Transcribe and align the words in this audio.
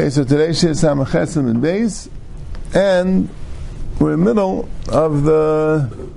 Okay, 0.00 0.08
so 0.08 0.24
today 0.24 0.54
she 0.54 0.68
is 0.68 0.80
Hamachesim 0.80 1.46
and 1.50 1.62
Beis, 1.62 2.08
and 2.72 3.28
we're 3.98 4.14
in 4.14 4.20
the 4.20 4.24
middle 4.24 4.66
of 4.88 5.24
the 5.24 6.10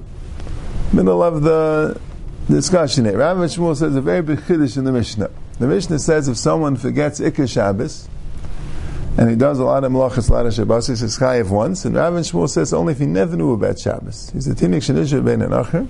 middle 0.94 1.22
of 1.22 1.42
the 1.42 2.00
discussion 2.48 3.04
here. 3.04 3.18
Rav 3.18 3.36
Shmuel 3.36 3.76
says 3.76 3.94
a 3.98 4.00
very 4.00 4.22
big 4.22 4.40
chiddush 4.40 4.78
in 4.78 4.86
the 4.86 4.94
Mishnah. 4.94 5.30
The 5.60 5.68
Mishnah 5.68 6.00
says 6.00 6.30
if 6.30 6.38
someone 6.38 6.78
forgets 6.78 7.20
Iker 7.20 7.52
Shabbos, 7.52 8.08
and 9.18 9.30
he 9.30 9.36
does 9.36 9.60
a 9.60 9.66
lot 9.66 9.84
of 9.84 9.92
malachas, 9.92 10.30
a 10.30 10.32
lot 10.32 10.46
of 10.46 10.54
Shabbos, 10.54 10.88
he 10.88 10.96
says 10.96 11.20
chayiv 11.20 11.50
once, 11.50 11.84
and 11.84 11.94
Rav 11.94 12.14
Shmuel 12.14 12.48
says 12.48 12.74
only 12.74 12.94
if 12.94 13.00
he 13.00 13.06
never 13.06 13.36
knew 13.36 13.52
about 13.52 13.80
Shabbos. 13.80 14.30
He's 14.30 14.48
a 14.48 14.56
tinik 14.56 14.78
shenisha 14.78 15.26
ben 15.26 15.42
anachim. 15.42 15.90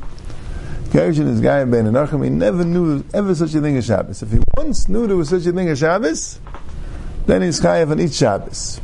Gershon 0.92 1.28
is 1.28 1.42
guy 1.42 1.64
ben 1.66 1.86
anachim. 1.86 2.24
He 2.24 2.32
never 2.32 2.66
knew 2.66 3.04
ever 3.14 3.36
such 3.36 3.54
a 3.54 3.62
thing 3.62 3.78
as 3.78 3.86
Shabbos. 3.86 4.24
If 4.24 4.32
he 4.32 4.40
once 4.58 4.90
knew 4.90 5.06
there 5.06 5.16
was 5.16 5.30
such 5.30 5.46
a 5.46 5.52
thing 5.52 5.70
as 5.70 5.78
Shabbos, 5.78 6.40
then 7.26 7.42
he's 7.42 7.60
chayav 7.60 7.92
on 7.92 8.00
each 8.00 8.14
Shabbos. 8.14 8.82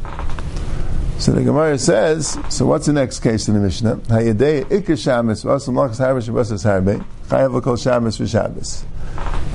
So 1.18 1.34
the 1.34 1.44
Gemara 1.44 1.78
says, 1.78 2.40
so 2.48 2.66
what's 2.66 2.86
the 2.86 2.94
next 2.94 3.20
case 3.20 3.50
in 3.50 3.54
the 3.54 3.60
Mishnah? 3.60 3.98
Hayadei 3.98 4.64
ikar 4.66 4.98
Shabbos, 4.98 5.44
v'asam 5.44 5.74
lachas 5.74 6.00
harbe 6.00 6.26
Shabbos 6.26 6.52
es 6.54 6.64
harbe, 6.64 7.06
chayav 7.28 7.62
kol 7.62 7.76
Shabbos 7.76 8.16
for 8.16 8.26
Shabbos. 8.26 8.86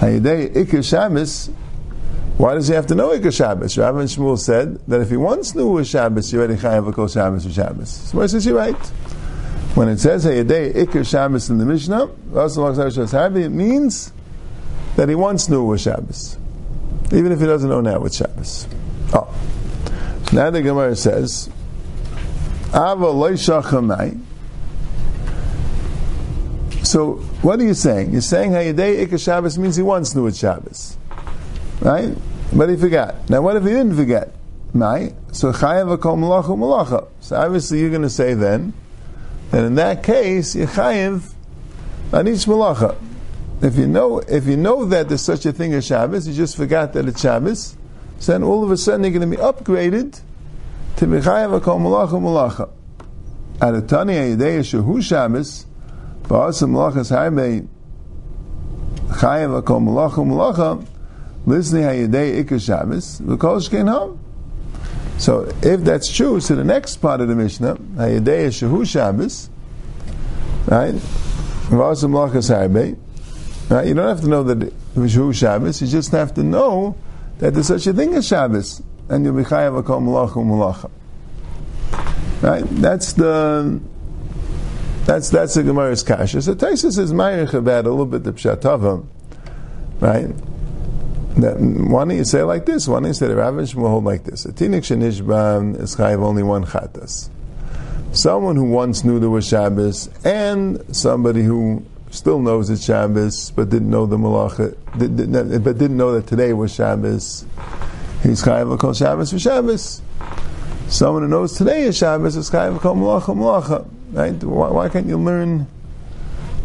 Hayadei 0.00 0.54
ikar 0.54 0.86
Shabbos, 0.86 1.48
why 2.36 2.52
does 2.52 2.68
he 2.68 2.74
have 2.74 2.86
to 2.88 2.94
know 2.94 3.18
ikar 3.18 3.34
Shabbos? 3.34 3.78
And 3.78 3.96
Shmuel 3.96 4.38
said 4.38 4.78
that 4.86 5.00
if 5.00 5.08
he 5.08 5.16
once 5.16 5.54
knew 5.54 5.68
was 5.68 5.88
Shabbos, 5.88 6.30
he 6.30 6.36
already 6.36 6.56
chayav 6.56 6.92
kol 6.92 7.08
Shabbos 7.08 7.46
for 7.46 7.52
Shabbos. 7.52 7.88
So 7.88 8.18
where 8.18 8.28
says 8.28 8.44
he 8.44 8.52
right? 8.52 8.76
When 9.74 9.88
it 9.88 9.98
says 9.98 10.26
Hayadei 10.26 10.74
ikar 10.74 11.08
Shabbos 11.08 11.48
in 11.48 11.56
the 11.56 11.64
Mishnah, 11.64 12.08
v'asam 12.08 12.58
lachas 12.58 12.76
harbe 12.76 12.94
Shabbos 12.94 13.12
harbe, 13.12 13.42
it 13.42 13.48
means 13.48 14.12
that 14.96 15.08
he 15.08 15.14
once 15.14 15.48
knew 15.48 15.64
was 15.64 15.80
Shabbos 15.80 16.36
even 17.14 17.32
if 17.32 17.40
he 17.40 17.46
doesn't 17.46 17.68
know 17.68 17.80
now 17.80 18.04
it's 18.04 18.16
Shabbos. 18.16 18.66
Oh. 19.12 19.32
Now 20.32 20.50
the 20.50 20.62
Gemara 20.62 20.96
says, 20.96 21.48
Ava 22.68 23.06
loishachamai. 23.06 24.20
So 26.82 27.14
what 27.42 27.60
are 27.60 27.64
you 27.64 27.74
saying? 27.74 28.12
You're 28.12 28.20
saying 28.20 28.50
Hayadei 28.50 29.06
Ikka 29.06 29.22
Shabbos 29.22 29.56
means 29.58 29.76
he 29.76 29.82
once 29.82 30.14
knew 30.14 30.26
it's 30.26 30.38
Shabbos. 30.38 30.96
Right? 31.80 32.14
But 32.52 32.68
he 32.68 32.76
forgot. 32.76 33.30
Now 33.30 33.42
what 33.42 33.56
if 33.56 33.62
he 33.62 33.70
didn't 33.70 33.96
forget? 33.96 34.34
Mai. 34.72 35.14
So 35.32 35.52
Chayav 35.52 35.96
Akol 35.96 36.18
Malacha. 36.18 37.08
So 37.20 37.36
obviously 37.36 37.80
you're 37.80 37.90
going 37.90 38.02
to 38.02 38.10
say 38.10 38.34
then, 38.34 38.74
that 39.50 39.64
in 39.64 39.76
that 39.76 40.02
case, 40.02 40.56
you 40.56 40.66
Chayav 40.66 41.32
on 42.12 42.26
each 42.26 42.46
Malacha. 42.46 42.96
If 43.64 43.78
you 43.78 43.86
know, 43.86 44.18
if 44.18 44.46
you 44.46 44.58
know 44.58 44.84
that 44.84 45.08
there's 45.08 45.22
such 45.22 45.46
a 45.46 45.52
thing 45.52 45.72
as 45.72 45.86
Shabbos, 45.86 46.28
you 46.28 46.34
just 46.34 46.54
forgot 46.54 46.92
that 46.92 47.08
it's 47.08 47.22
Shabbos, 47.22 47.78
so 48.18 48.32
then 48.32 48.42
all 48.42 48.62
of 48.62 48.70
a 48.70 48.76
sudden 48.76 49.04
you're 49.04 49.18
going 49.18 49.30
to 49.30 49.36
be 49.36 49.42
upgraded 49.42 50.20
to 50.96 51.06
Mechayev 51.06 51.58
Akol 51.58 51.80
Malacha 51.80 52.20
Malacha. 52.20 52.70
Adatani 53.60 54.36
Ayidei 54.36 54.60
Shehu 54.60 55.02
Shabbos, 55.02 55.64
Ba'asam 56.24 56.72
Malachas 56.72 57.10
Harbe 57.10 57.66
Chayev 59.16 59.62
Akol 59.62 59.82
Malacha 59.82 60.22
Malacha, 60.26 60.86
Lizni 61.46 61.80
Hayidei 61.80 62.44
Ikar 62.44 62.60
Shabbos, 62.62 63.20
V'kol 63.20 63.66
Shkein 63.66 63.88
Hom. 63.88 64.20
So 65.16 65.50
if 65.62 65.80
that's 65.80 66.12
true, 66.14 66.38
so 66.40 66.54
the 66.54 66.64
next 66.64 66.96
part 66.96 67.22
of 67.22 67.28
the 67.28 67.34
Mishnah, 67.34 67.76
Hayidei 67.76 68.48
Shehu 68.48 68.86
Shabbos, 68.86 69.48
right? 70.66 70.92
Ba'asam 71.70 72.10
Malachas 72.10 72.54
Harbe, 72.54 72.98
Right? 73.68 73.86
You 73.86 73.94
don't 73.94 74.08
have 74.08 74.20
to 74.20 74.28
know 74.28 74.42
that 74.42 74.62
it 74.62 74.74
was 74.94 75.14
Hu 75.14 75.32
Shabbos. 75.32 75.80
You 75.80 75.88
just 75.88 76.12
have 76.12 76.34
to 76.34 76.42
know 76.42 76.96
that 77.38 77.54
there's 77.54 77.68
such 77.68 77.86
a 77.86 77.92
thing 77.92 78.14
as 78.14 78.26
Shabbos, 78.26 78.82
and 79.08 79.24
you'll 79.24 79.36
be 79.36 79.42
chayav 79.42 79.82
akol 79.82 80.02
malacha 80.02 80.34
malacha. 80.34 80.90
Right? 82.42 82.64
That's 82.80 83.14
the 83.14 83.80
that's 85.06 85.30
that's 85.30 85.54
the 85.54 85.62
Gemara's 85.62 86.02
kasha. 86.02 86.42
So 86.42 86.54
Taisus 86.54 86.98
is 86.98 87.12
ma'irich 87.12 87.54
about 87.54 87.86
a 87.86 87.90
little 87.90 88.06
bit 88.06 88.24
the 88.24 88.32
pshatava, 88.32 89.06
right? 90.00 90.28
That, 91.36 91.58
why 91.58 92.04
don't 92.04 92.16
you 92.16 92.24
say 92.24 92.42
like 92.42 92.64
this? 92.66 92.86
Why 92.86 93.00
don't 93.00 93.08
you 93.08 93.14
say 93.14 93.26
the 93.26 93.36
Rav 93.36 93.74
will 93.74 93.88
hold 93.88 94.04
like 94.04 94.24
this? 94.24 94.44
A 94.44 94.52
tinik 94.52 94.82
shenishban 94.82 95.80
is 95.80 95.96
chayav 95.96 96.22
only 96.22 96.42
one 96.42 96.64
chatas. 96.64 97.28
Someone 98.12 98.56
who 98.56 98.64
once 98.64 99.04
knew 99.04 99.18
there 99.18 99.30
was 99.30 99.48
Shabbos, 99.48 100.08
and 100.24 100.80
somebody 100.94 101.42
who 101.42 101.84
still 102.14 102.38
knows 102.38 102.70
it's 102.70 102.84
Shabbos, 102.84 103.50
but 103.50 103.70
didn't 103.70 103.90
know 103.90 104.06
the 104.06 104.16
malacha, 104.16 104.76
but 104.92 105.78
didn't 105.78 105.96
know 105.96 106.12
that 106.12 106.26
today 106.26 106.52
was 106.52 106.72
Shabbos. 106.72 107.44
He's 108.22 108.42
chayav 108.42 108.78
kol 108.78 108.94
Shabbos 108.94 109.32
for 109.32 109.38
Shabbos. 109.38 110.00
Someone 110.88 111.22
who 111.22 111.28
knows 111.28 111.56
today 111.56 111.82
is 111.82 111.96
Shabbos 111.96 112.36
is 112.36 112.50
chayav 112.50 112.78
kol 112.80 112.94
malacha 112.94 113.34
malacha. 113.34 113.88
Right? 114.12 114.44
Why, 114.44 114.70
why, 114.70 114.88
can't 114.88 115.06
you 115.06 115.18
learn? 115.18 115.66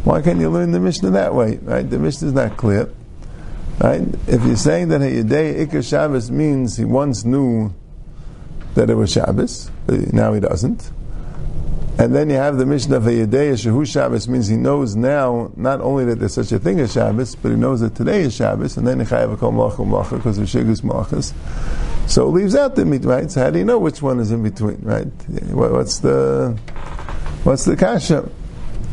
Why 0.03 0.21
can't 0.21 0.39
you 0.39 0.49
learn 0.49 0.71
the 0.71 0.79
Mishnah 0.79 1.09
that 1.11 1.33
way? 1.33 1.57
Right? 1.57 1.89
The 1.89 1.97
Mishnah 1.97 2.27
is 2.27 2.33
not 2.35 2.55
clear. 2.55 2.89
Right? 3.81 4.03
If 4.27 4.43
you're 4.45 4.55
saying 4.55 4.89
that 4.89 5.01
Hayadei 5.01 5.65
Ikar 5.65 5.87
Shabbos 5.87 6.29
means 6.29 6.77
he 6.77 6.85
once 6.85 7.25
knew 7.25 7.73
that 8.75 8.89
it 8.89 8.95
was 8.95 9.11
Shabbos, 9.11 9.71
now 9.87 10.33
he 10.33 10.39
doesn't. 10.39 10.91
And 11.99 12.15
then 12.15 12.29
you 12.29 12.37
have 12.37 12.57
the 12.57 12.65
Mishnah 12.65 13.01
Yedei 13.01 13.51
Shehu 13.55 13.85
Shabbos 13.85 14.29
means 14.29 14.47
he 14.47 14.55
knows 14.55 14.95
now 14.95 15.51
not 15.57 15.81
only 15.81 16.05
that 16.05 16.15
there's 16.19 16.33
such 16.33 16.53
a 16.53 16.57
thing 16.57 16.79
as 16.79 16.93
Shabbos, 16.93 17.35
but 17.35 17.49
he 17.49 17.57
knows 17.57 17.81
that 17.81 17.93
today 17.93 18.21
is 18.21 18.33
Shabbos, 18.33 18.77
and 18.77 18.87
then 18.87 18.99
Chayav 18.99 19.37
Kol 19.37 19.51
Malacha 19.51 19.85
Malacha 19.85 20.15
because 20.15 20.37
of 20.37 20.45
Shigus 20.45 20.79
Malachas. 20.79 21.33
So 22.09 22.25
it 22.25 22.31
leaves 22.31 22.55
out 22.55 22.77
the 22.77 22.85
meat, 22.85 23.03
right? 23.03 23.29
So 23.29 23.41
how 23.41 23.49
do 23.49 23.59
you 23.59 23.65
know 23.65 23.79
which 23.79 24.01
one 24.01 24.21
is 24.21 24.31
in 24.31 24.41
between, 24.43 24.77
right? 24.81 25.07
What's 25.51 25.99
the 25.99 26.57
what's 27.43 27.65
the 27.65 27.75
kasha? 27.75 28.31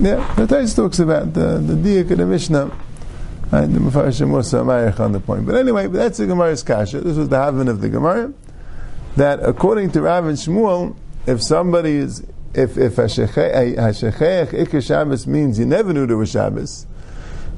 Yeah, 0.00 0.34
the 0.34 0.48
Tais 0.48 0.74
talks 0.74 0.98
about 0.98 1.32
the 1.32 1.58
the 1.58 1.74
diak 1.74 2.10
of 2.10 2.18
the 2.18 2.26
Mishnah. 2.26 2.76
Right, 3.52 3.66
the 3.66 3.78
Musa 3.78 4.56
Mayach 4.56 4.98
on 4.98 5.12
the 5.12 5.20
point. 5.20 5.46
But 5.46 5.54
anyway, 5.54 5.86
that's 5.86 6.18
the 6.18 6.26
Gemara's 6.26 6.64
kasha. 6.64 7.02
This 7.02 7.16
was 7.16 7.28
the 7.28 7.36
Havan 7.36 7.68
of 7.68 7.80
the 7.80 7.88
Gemara. 7.88 8.32
That 9.14 9.38
according 9.44 9.92
to 9.92 10.02
Rav 10.02 10.26
and 10.26 10.36
Shmuel, 10.36 10.96
if 11.28 11.40
somebody 11.40 11.92
is 11.92 12.26
if 12.54 12.76
if 12.78 12.96
Hashechech 12.96 14.48
Iker 14.48 14.86
Shabbos 14.86 15.26
means 15.26 15.58
you 15.58 15.66
never 15.66 15.92
knew 15.92 16.06
there 16.06 16.16
was 16.16 16.30
Shabbos, 16.30 16.86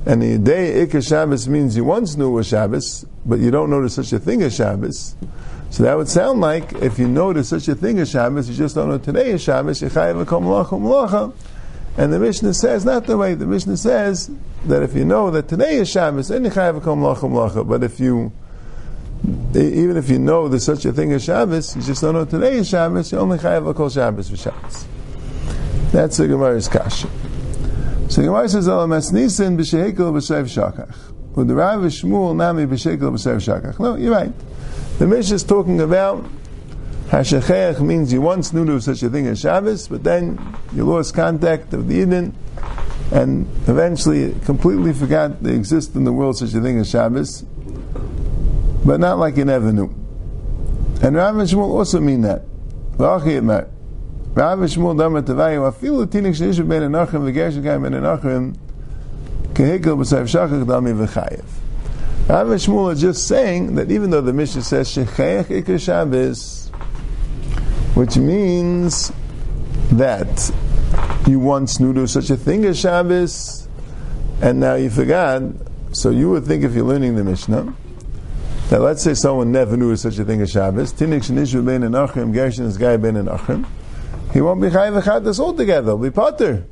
and 0.07 0.23
the 0.23 0.39
day 0.39 0.87
Iker 0.87 1.07
Shabbos 1.07 1.49
means 1.49 1.77
you 1.77 1.85
once 1.85 2.17
knew 2.17 2.31
was 2.31 2.49
Shabbos, 2.49 3.05
but 3.25 3.39
you 3.39 3.51
don't 3.51 3.71
know 3.71 3.81
there's 3.81 3.95
such 3.95 4.13
a 4.13 4.19
thing 4.19 4.43
as 4.43 4.55
Shabbos. 4.55 5.17
So 5.71 5.83
that 5.83 5.97
would 5.97 6.09
sound 6.09 6.41
like 6.41 6.73
if 6.75 6.99
you 6.99 7.07
know 7.07 7.33
there's 7.33 7.49
such 7.49 7.69
a 7.69 7.75
thing 7.75 7.99
as 7.99 8.11
Shabbos, 8.11 8.49
you 8.49 8.57
just 8.57 8.75
don't 8.75 8.89
know 8.89 8.99
today 8.99 9.33
is 9.33 9.43
Shabbos. 9.43 9.83
And 9.83 9.93
the 12.13 12.19
Mishnah 12.19 12.55
says 12.55 12.85
not 12.85 13.07
the 13.07 13.17
way. 13.17 13.35
The 13.35 13.47
Mishnah 13.47 13.77
says 13.77 14.31
that 14.65 14.83
if 14.83 14.95
you 14.95 15.05
know 15.05 15.31
that 15.31 15.49
today 15.49 15.77
is 15.77 15.91
Shabbos, 15.91 16.29
then 16.29 16.45
you 16.45 16.51
But 16.51 17.83
if 17.83 18.01
you 18.01 18.33
even 19.55 19.97
if 19.97 20.09
you 20.09 20.19
know 20.19 20.49
there's 20.49 20.65
such 20.65 20.85
a 20.85 20.93
thing 20.93 21.13
as 21.13 21.25
Shabbos, 21.25 21.77
you 21.77 21.83
just 21.83 22.03
don't 22.03 22.15
know 22.15 22.25
today 22.25 22.57
is 22.57 22.69
Shabbos, 22.69 23.13
you 23.13 23.19
only 23.19 23.39
chayav 23.39 23.75
kol 23.75 23.89
Shabbos 23.89 24.31
for 24.31 24.37
Shabbos. 24.37 24.87
That's 25.93 26.17
the 26.17 26.29
Gemara's 26.29 26.69
kasha. 26.69 27.09
So 28.09 28.23
Gemara 28.23 28.49
says, 28.49 28.67
"Alam 28.67 28.91
esnisin 28.91 29.57
b'shehekel 29.57 30.13
b'sev 30.13 30.45
shakach." 30.45 30.95
With 31.35 31.49
the 31.49 31.55
Rav 31.55 31.81
Shmuel 31.81 32.37
nami 32.37 32.67
b'shehekel 32.67 33.13
b'sev 33.13 33.37
shakach. 33.37 33.79
No, 33.79 33.97
you're 33.97 34.13
right. 34.13 34.33
The 34.99 35.07
Mishnah 35.07 35.37
is 35.37 35.45
talking 35.45 35.81
about 35.81 36.25
Hashechech 37.09 37.81
means 37.81 38.13
you 38.13 38.21
once 38.21 38.53
knew 38.53 38.67
there 38.67 38.75
was 38.75 38.85
such 38.85 39.03
a 39.03 39.09
thing 39.09 39.27
as 39.29 39.41
Shabbos, 39.41 39.89
but 39.89 40.05
then 40.05 40.39
you 40.75 40.85
lost 40.85 41.15
contact 41.15 41.73
of 41.73 41.89
the 41.89 41.97
Eden, 41.97 42.35
and 43.11 43.47
eventually 43.67 44.35
completely 44.45 44.93
forgot 44.93 45.43
there 45.43 45.55
exists 45.55 45.97
in 45.97 46.05
the 46.05 46.13
world 46.13 46.37
such 46.37 46.53
a 46.53 46.61
thing 46.61 46.79
as 46.79 46.91
Shabbos, 46.91 47.47
but 48.85 49.01
not 49.01 49.19
like 49.19 49.37
you 49.37 49.45
never 49.45 49.73
knew. 49.73 49.95
And 51.03 51.15
Rav 51.15 51.35
Shmuel 51.35 51.71
also 51.71 52.01
mean 52.01 52.23
that. 52.23 52.45
Rav 52.99 53.27
and 53.27 54.71
Shmuel 54.71 54.97
damer 54.97 55.23
tevayu 55.23 55.71
afilu 55.73 56.07
tinik 56.07 56.35
sheishu 56.35 56.69
ben 56.69 56.83
enachim 56.83 57.23
v'gersh 57.23 57.63
gayim 57.63 57.83
ben 57.83 57.93
enachim 57.93 58.57
kehikel 59.53 59.97
b'sayv 59.97 60.25
shachach 60.25 60.65
dami 60.65 61.07
v'chayev. 61.07 61.45
Rav 62.29 62.47
Shmuel 62.49 62.93
are 62.93 62.95
just 62.95 63.27
saying 63.29 63.77
that 63.77 63.91
even 63.91 64.11
though 64.11 64.21
the 64.21 64.33
Mishnah 64.33 64.63
says 64.63 64.89
shechayach 64.89 65.47
ikar 65.47 65.81
Shabbos, 65.81 66.69
which 67.95 68.17
means 68.17 69.13
that 69.93 70.53
you 71.27 71.39
once 71.41 71.79
knew 71.81 71.93
there 71.93 72.03
was 72.03 72.13
such 72.13 72.31
a 72.31 72.37
thing 72.37 72.65
as 72.65 72.79
Shabbos, 72.79 73.69
and 74.43 74.61
now 74.61 74.75
you 74.75 74.91
forgot, 74.91 75.43
so 75.93 76.11
you 76.11 76.31
would 76.31 76.45
think 76.45 76.65
if 76.65 76.75
you're 76.75 76.85
learning 76.85 77.17
the 77.17 77.25
Mishnah, 77.25 77.75
now 78.71 78.79
let's 78.79 79.03
say 79.03 79.15
someone 79.15 79.53
never 79.53 79.77
knew 79.77 79.95
such 79.97 80.19
a 80.19 80.25
thing 80.25 80.43
as 80.43 80.51
Shabbos. 80.51 80.93
Tinik 80.93 81.25
shenishu 81.25 81.65
ben 81.65 81.83
enachim, 81.83 82.33
Gershon 82.33 82.67
is 82.67 82.77
guy 82.77 82.97
ben 82.97 83.29
achim 83.29 83.67
He 84.33 84.41
won't 84.41 84.61
be 84.61 84.69
chayiv 84.69 85.01
echadas 85.01 85.41
altogether. 85.41 85.93
He'll 85.93 85.99
be 85.99 86.11
potter. 86.11 86.67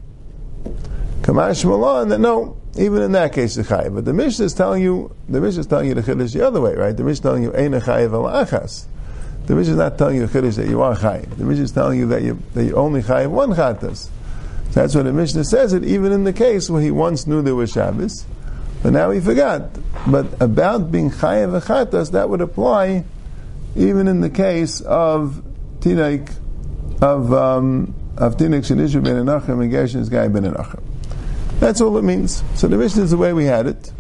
Kamash 1.23 1.65
Malon, 1.65 2.09
that 2.11 2.19
no, 2.19 2.57
even 2.79 3.03
in 3.03 3.13
that 3.13 3.33
case, 3.33 3.57
it's 3.57 3.69
chayiv. 3.69 3.95
But 3.95 4.05
the 4.05 4.13
Mishnah 4.13 4.45
is 4.45 4.55
telling 4.55 4.83
you, 4.83 5.15
the 5.29 5.41
Mishnah 5.41 5.61
is 5.61 5.67
telling 5.67 5.89
you 5.89 5.95
the 5.95 6.03
chiddush 6.03 6.33
the 6.33 6.47
other 6.47 6.61
way, 6.61 6.75
right? 6.75 6.97
The 6.97 7.03
Mishnah 7.03 7.13
is 7.13 7.21
telling 7.21 7.43
you 7.43 7.55
ein 7.55 7.73
chayiv 7.73 8.13
al 8.13 8.45
achas. 8.45 8.87
The 9.47 9.55
Mishnah 9.55 9.75
is 9.75 9.79
not 9.79 9.97
telling 9.97 10.17
you 10.17 10.27
Chiddush 10.27 10.57
that 10.57 10.69
you 10.69 10.83
are 10.83 10.97
chayiv. 10.97 11.37
The 11.37 11.45
Mishnah 11.45 11.65
is 11.65 11.73
telling 11.73 11.99
you 12.01 12.09
that 12.09 12.23
you 12.23 12.43
that 12.55 12.65
you 12.65 12.75
only 12.75 13.01
chayiv 13.01 13.31
one 13.31 13.51
chatas. 13.51 14.09
So 14.71 14.81
that's 14.81 14.95
what 14.95 15.05
the 15.05 15.13
Mishnah 15.13 15.45
says 15.45 15.73
it, 15.73 15.85
even 15.85 16.11
in 16.11 16.25
the 16.25 16.33
case 16.33 16.69
where 16.69 16.83
he 16.83 16.91
once 16.91 17.29
knew 17.29 17.43
there 17.43 17.55
was 17.55 17.71
Shabbos, 17.71 18.27
but 18.83 18.93
now 18.93 19.11
he 19.11 19.21
forgot. 19.21 19.71
But 20.07 20.41
about 20.41 20.91
being 20.93 21.11
chayiv 21.11 21.61
chatas, 21.63 22.13
that 22.13 22.29
would 22.29 22.41
apply 22.41 23.05
even 23.75 24.09
in 24.09 24.21
the 24.21 24.31
case 24.31 24.81
of 24.81 25.43
tinek 25.81 26.35
of 27.03 27.33
um, 27.33 27.95
of 28.17 28.37
tinek 28.37 28.61
shenishu 28.61 29.03
ben 29.03 29.17
Enachim 29.17 29.63
and 29.63 29.71
Gershon's 29.71 30.09
guy 30.09 30.29
ben 30.29 30.45
Enachim. 30.45 30.83
That's 31.61 31.81
all 31.81 31.97
it 31.97 32.03
means. 32.03 32.43
So 32.55 32.69
the 32.69 32.77
Mishnah 32.77 33.05
is 33.05 33.11
the 33.11 33.17
way 33.17 33.33
we 33.33 33.45
had 33.45 33.67
it. 33.67 33.93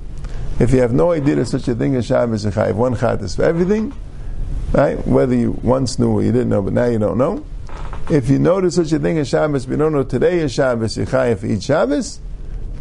If 0.58 0.72
you 0.72 0.80
have 0.80 0.92
no 0.92 1.12
idea 1.12 1.36
there's 1.36 1.50
such 1.50 1.68
a 1.68 1.74
thing 1.74 1.94
as 1.96 2.06
Shabbos, 2.06 2.44
you 2.44 2.50
have 2.50 2.76
one 2.76 2.94
chatas 2.94 3.36
for 3.36 3.42
everything, 3.42 3.92
right? 4.72 5.06
Whether 5.06 5.34
you 5.34 5.52
once 5.62 5.98
knew 5.98 6.12
or 6.12 6.22
you 6.22 6.32
didn't 6.32 6.48
know, 6.48 6.62
but 6.62 6.72
now 6.72 6.86
you 6.86 6.98
don't 6.98 7.18
know. 7.18 7.44
If 8.10 8.30
you 8.30 8.38
know 8.38 8.60
there's 8.60 8.76
such 8.76 8.92
a 8.92 8.98
thing 8.98 9.18
as 9.18 9.28
Shabbos, 9.28 9.66
but 9.66 9.72
you 9.72 9.78
don't 9.78 9.92
know 9.92 10.04
today 10.04 10.38
is 10.38 10.52
Shabbos, 10.52 10.96
you 10.96 11.04
chayiv 11.04 11.40
for 11.40 11.46
each 11.46 11.64
Shabbos. 11.64 12.20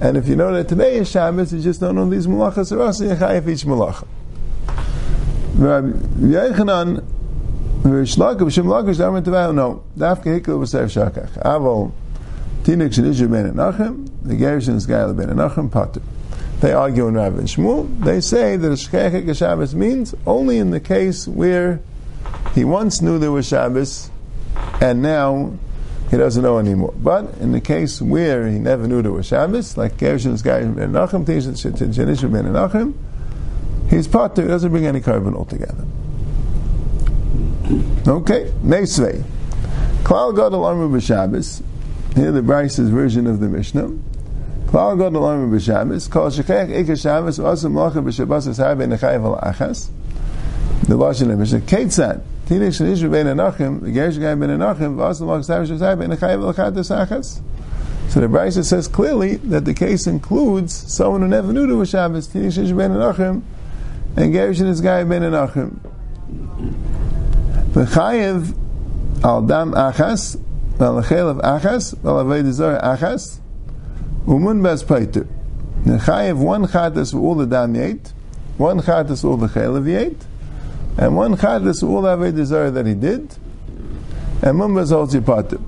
And 0.02 0.18
if 0.18 0.28
you 0.28 0.36
know 0.36 0.54
that 0.54 0.68
today 0.68 0.98
is 0.98 1.10
Shabbos, 1.10 1.54
you 1.54 1.62
just 1.62 1.80
don't 1.80 1.96
know 1.96 2.10
these 2.10 2.28
malachas 2.28 2.72
are 2.72 2.82
also, 2.82 3.08
for 3.16 3.50
each 3.50 3.64
malacha. 3.66 4.08
Rabbi 5.56 5.88
Yechanan, 6.20 7.04
V'shlaka 7.86 8.40
b'shem 8.40 8.66
lakish 8.66 8.98
damer 8.98 9.22
tevah 9.22 9.54
no. 9.54 9.84
Dafke 9.96 10.40
hikel 10.40 10.60
b'sev 10.60 10.86
shakach. 10.86 11.32
Avol 11.44 11.92
tinik 12.64 12.90
shenishu 12.90 13.32
ben 13.32 13.54
enachim. 13.54 14.10
The 14.24 14.36
gershon 14.36 14.76
is 14.76 14.88
gael 14.88 15.14
ben 15.14 15.30
enachim 15.30 15.72
pater. 15.72 16.02
They 16.62 16.74
argue 16.74 17.08
in 17.08 17.14
Rav 17.14 17.38
and 17.38 17.48
Shmuel. 17.48 18.04
They 18.04 18.22
say 18.22 18.58
that 18.58 18.68
shkechek 18.68 19.38
Shabbos 19.38 19.76
means 19.76 20.16
only 20.26 20.58
in 20.58 20.72
the 20.72 20.80
case 20.80 21.28
where 21.28 21.80
he 22.56 22.66
once 22.66 23.04
knew 23.04 23.20
there 23.20 23.32
was 23.32 23.48
Shabbos 23.48 24.10
and 24.82 25.04
now 25.04 25.54
he 26.10 26.18
doesn't 26.18 26.44
know 26.44 26.60
anymore. 26.60 26.94
But 26.98 27.36
in 27.40 27.52
the 27.52 27.62
case 27.62 28.02
where 28.02 28.48
he 28.48 28.60
never 28.60 28.88
knew 28.88 29.02
there 29.02 29.12
was 29.12 29.26
Shabbos, 29.26 29.78
like 29.78 29.98
Gershon 29.98 30.34
is 30.34 30.42
gael 30.42 30.72
ben 30.72 30.94
enachim, 30.94 31.26
shenishu 31.26 32.32
ben 32.32 32.94
he's 33.90 34.08
pater. 34.08 34.44
He 34.44 34.48
doesn't 34.48 34.72
bring 34.72 34.86
any 34.86 35.02
korban 35.02 35.36
altogether. 35.36 35.86
Okay, 38.08 38.52
Meisvei. 38.64 39.24
Klal 40.04 40.36
Gadol 40.36 40.68
Amru 40.68 40.90
B'Shabbos. 40.90 41.64
Here 42.14 42.32
the 42.32 42.42
Brisa's 42.42 42.90
version 42.90 43.26
of 43.26 43.40
the 43.40 43.48
Mishnah. 43.48 43.90
Klal 44.68 45.00
Gadol 45.00 45.28
Amru 45.28 45.58
B'Shabbos. 45.58 46.10
Kol 46.12 46.30
Shechech 46.30 46.70
Ika 46.70 46.96
Shabbos 46.96 47.40
Osam 47.40 47.74
Lacha 47.74 48.04
B'Shabbos 48.04 48.48
Es 48.48 48.58
Har 48.58 48.76
Ben 48.76 48.92
Nechayev 48.92 49.26
Al 49.26 49.52
Achas. 49.52 49.90
The 50.82 50.96
Lashon 50.96 51.32
of 51.32 51.40
Mishnah. 51.40 51.62
Ketzad. 51.62 52.22
Tinei 52.46 52.70
Shanishu 52.70 53.12
Ben 53.12 53.26
Anachim. 53.26 53.82
The 53.82 53.92
Gerish 53.92 54.20
Guy 54.20 54.36
Ben 54.36 54.50
Anachim. 54.50 54.96
V'Osam 54.96 55.28
Lacha 55.28 55.48
Shabbos 55.48 55.72
Es 55.72 55.82
Har 55.82 55.96
Ben 55.96 56.10
Nechayev 56.10 56.44
Al 56.44 56.54
Chatas 56.54 57.08
Achas. 57.08 57.42
So 58.10 58.20
the 58.20 58.28
Brisa 58.28 58.64
says 58.64 58.88
clearly 58.88 59.36
that 59.38 59.66
the 59.66 59.74
case 59.74 60.08
includes 60.08 60.74
someone 60.74 61.22
who 61.22 61.28
never 61.28 61.52
knew 61.52 61.68
there 61.68 61.76
was 61.76 61.90
Shabbos. 61.90 62.28
Tinei 62.28 62.48
Shanishu 62.48 62.78
Ben 62.78 62.92
Anachim. 62.92 63.42
And 64.16 64.34
Gerish 64.34 64.62
is 64.62 64.82
Guy 64.82 65.04
Ben 65.04 65.22
Anachim. 65.22 65.80
V'chayev 67.72 68.56
al 69.24 69.42
dam 69.42 69.72
achas, 69.74 70.40
al 70.80 71.00
of 71.00 71.06
achas, 71.06 71.94
al 72.06 72.24
aved 72.24 72.52
zor 72.52 72.80
achas, 72.80 73.40
umun 74.26 74.62
bas 74.62 74.84
paiter. 74.84 75.28
Nechayev 75.84 76.38
one 76.38 76.68
chatas 76.68 77.12
for 77.12 77.20
all 77.20 77.36
the 77.36 77.46
dam 77.46 77.74
yait, 77.74 78.14
one 78.58 78.80
chatas 78.80 79.22
for 79.22 79.30
all 79.30 79.38
the 79.38 79.48
chaylev 79.48 79.86
yait, 79.86 80.16
and 80.98 81.16
one 81.16 81.36
for 81.36 81.46
all 81.46 82.02
the 82.02 82.16
aved 82.16 82.46
zor 82.46 82.72
that 82.72 82.86
he 82.86 82.94
did, 82.94 83.36
and 84.42 84.58
mun 84.58 84.74
bas 84.74 84.92
holds 84.92 85.14
pater. 85.16 85.60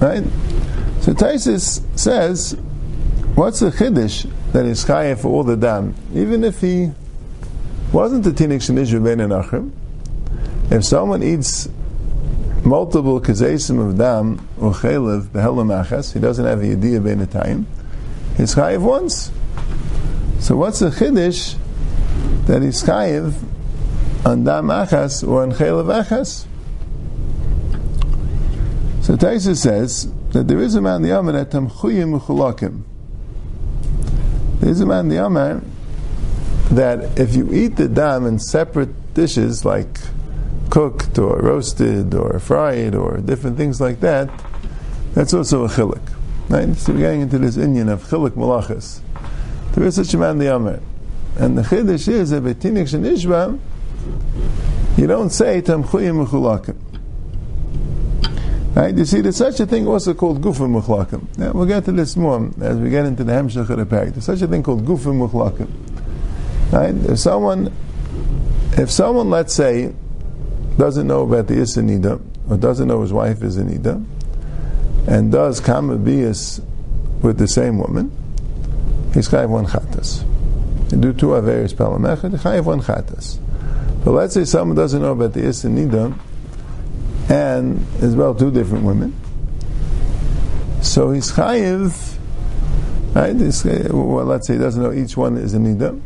Right? 0.00 0.24
So 1.00 1.14
Taisis 1.14 1.82
says, 1.98 2.56
what's 3.34 3.60
the 3.60 3.70
chiddush 3.70 4.30
that 4.52 4.66
is 4.66 4.84
chayev 4.84 5.20
for 5.20 5.28
all 5.28 5.44
the 5.44 5.56
dam, 5.56 5.94
even 6.14 6.44
if 6.44 6.60
he 6.60 6.90
wasn't 7.92 8.26
a 8.26 8.30
tinik 8.30 8.60
shenishu 8.60 9.02
ben 9.02 9.18
enachim, 9.18 9.72
if 10.70 10.84
someone 10.84 11.22
eats 11.22 11.68
multiple 12.64 13.20
kazesim 13.20 13.80
of 13.84 13.96
dam 13.96 14.46
or 14.60 14.72
chaylev 14.72 15.22
behelam 15.28 16.12
he 16.12 16.20
doesn't 16.20 16.44
have 16.44 16.60
a 16.60 16.64
yediyah 16.64 17.02
bein 17.02 17.26
time, 17.26 17.66
he's 18.36 18.54
chayiv 18.54 18.82
once. 18.82 19.30
So 20.40 20.56
what's 20.56 20.80
the 20.80 20.90
chiddush 20.90 21.56
that 22.46 22.62
he's 22.62 22.82
on 24.24 24.44
dam 24.44 24.66
achas 24.66 25.26
or 25.26 25.42
on 25.42 25.52
chaylev 25.52 26.04
achas? 26.04 26.46
So 29.02 29.16
Taisa 29.16 29.56
says 29.56 30.12
that 30.30 30.46
there 30.46 30.60
is 30.60 30.74
a 30.74 30.80
man 30.80 31.02
the 31.02 31.08
Yamar 31.08 31.32
that 31.32 31.50
tamchuyim 31.50 32.20
uchulakim. 32.20 32.82
There 34.60 34.70
is 34.70 34.80
a 34.80 34.86
man 34.86 35.08
the 35.08 35.62
that 36.70 37.18
if 37.18 37.34
you 37.34 37.52
eat 37.52 37.76
the 37.76 37.88
dam 37.88 38.26
in 38.26 38.38
separate 38.38 39.14
dishes 39.14 39.64
like 39.64 39.98
cooked 40.70 41.18
or 41.18 41.40
roasted 41.40 42.14
or 42.14 42.38
fried 42.38 42.94
or 42.94 43.18
different 43.18 43.56
things 43.56 43.80
like 43.80 44.00
that, 44.00 44.30
that's 45.14 45.34
also 45.34 45.64
a 45.64 45.68
chilik. 45.68 46.00
Right? 46.48 46.76
So 46.76 46.92
we're 46.92 47.00
getting 47.00 47.22
into 47.22 47.38
this 47.38 47.56
Indian 47.56 47.88
of 47.88 48.04
chilik 48.04 48.30
malachas. 48.30 49.00
There 49.72 49.84
is 49.84 49.96
such 49.96 50.14
a 50.14 50.18
man 50.18 50.38
the 50.38 50.44
Yamar. 50.44 50.80
And 51.36 51.58
the 51.58 51.62
chiddush 51.62 52.06
is 52.06 52.30
that 52.30 52.44
betinik 52.44 52.88
shenishba, 52.88 53.58
you 54.96 55.06
don't 55.06 55.30
say 55.30 55.62
tamchuyim 55.62 56.26
mechulakim. 56.26 56.76
Right? 58.74 58.96
You 58.96 59.04
see, 59.04 59.20
there's 59.20 59.36
such 59.36 59.58
a 59.58 59.66
thing 59.66 59.88
also 59.88 60.14
called 60.14 60.40
gufim 60.40 60.80
mechlakim. 60.80 61.36
Now, 61.38 61.52
we'll 61.52 61.66
get 61.66 61.84
to 61.86 61.92
this 61.92 62.16
more 62.16 62.50
as 62.60 62.78
we 62.78 62.88
get 62.88 63.04
into 63.04 63.24
the 63.24 63.32
hemshach 63.32 63.68
of 63.68 63.78
the 63.78 63.84
parak. 63.84 64.12
There's 64.12 64.24
such 64.24 64.42
a 64.42 64.46
thing 64.46 64.62
called 64.62 64.84
gufim 64.84 65.28
mechlakim. 65.28 65.68
Right? 66.72 66.94
If 67.10 67.18
someone, 67.18 67.72
if 68.78 68.90
someone, 68.90 69.28
let's 69.28 69.54
say, 69.54 69.92
doesn't 70.76 71.06
know 71.06 71.22
about 71.22 71.48
the 71.48 71.54
Isanida, 71.54 72.20
or 72.48 72.56
doesn't 72.56 72.86
know 72.86 73.02
his 73.02 73.12
wife 73.12 73.42
is 73.42 73.58
Anida, 73.58 74.04
and 75.08 75.32
does 75.32 75.60
Kamabias 75.60 76.64
with 77.22 77.38
the 77.38 77.48
same 77.48 77.78
woman, 77.78 78.10
he's 79.12 79.28
Chayiv 79.28 79.50
one 79.50 79.66
Chatas. 79.66 80.22
You 80.92 80.98
do 80.98 81.12
two 81.12 81.28
Averis 81.28 81.74
Palamechad, 81.74 82.38
Chayiv 82.38 82.64
one 82.64 82.80
Chatas. 82.80 83.38
But 84.04 84.12
let's 84.12 84.34
say 84.34 84.44
someone 84.44 84.76
doesn't 84.76 85.00
know 85.00 85.12
about 85.12 85.34
the 85.34 85.40
Isanida, 85.40 86.18
and 87.28 87.86
is 88.02 88.16
well 88.16 88.34
two 88.34 88.50
different 88.50 88.84
women, 88.84 89.14
so 90.82 91.10
he's 91.10 91.30
Chayiv, 91.32 92.16
right? 93.14 93.36
He's, 93.36 93.64
well, 93.64 94.24
let's 94.24 94.46
say 94.46 94.54
he 94.54 94.58
doesn't 94.60 94.82
know 94.82 94.92
each 94.92 95.16
one 95.16 95.36
is 95.36 95.54
Anida. 95.54 96.00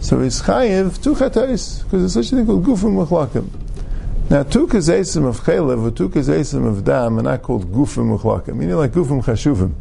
So 0.00 0.20
he's 0.20 0.40
chayiv 0.40 1.02
two 1.02 1.14
chatais 1.14 1.84
because 1.84 2.00
there's 2.00 2.14
such 2.14 2.32
a 2.32 2.36
thing 2.36 2.46
called 2.46 2.64
gufim 2.64 3.06
machlakim. 3.06 3.50
Now, 4.30 4.44
two 4.44 4.66
kazesim 4.66 5.26
of 5.26 5.40
chaylev 5.40 5.86
or 5.86 5.90
two 5.90 6.08
kazesim 6.08 6.66
of 6.66 6.84
dam 6.84 7.18
are 7.18 7.22
not 7.22 7.42
called 7.42 7.70
gufim 7.70 8.16
muchlakim. 8.18 8.56
Meaning 8.56 8.76
like 8.76 8.92
gufim 8.92 9.22
chashuvim 9.22 9.74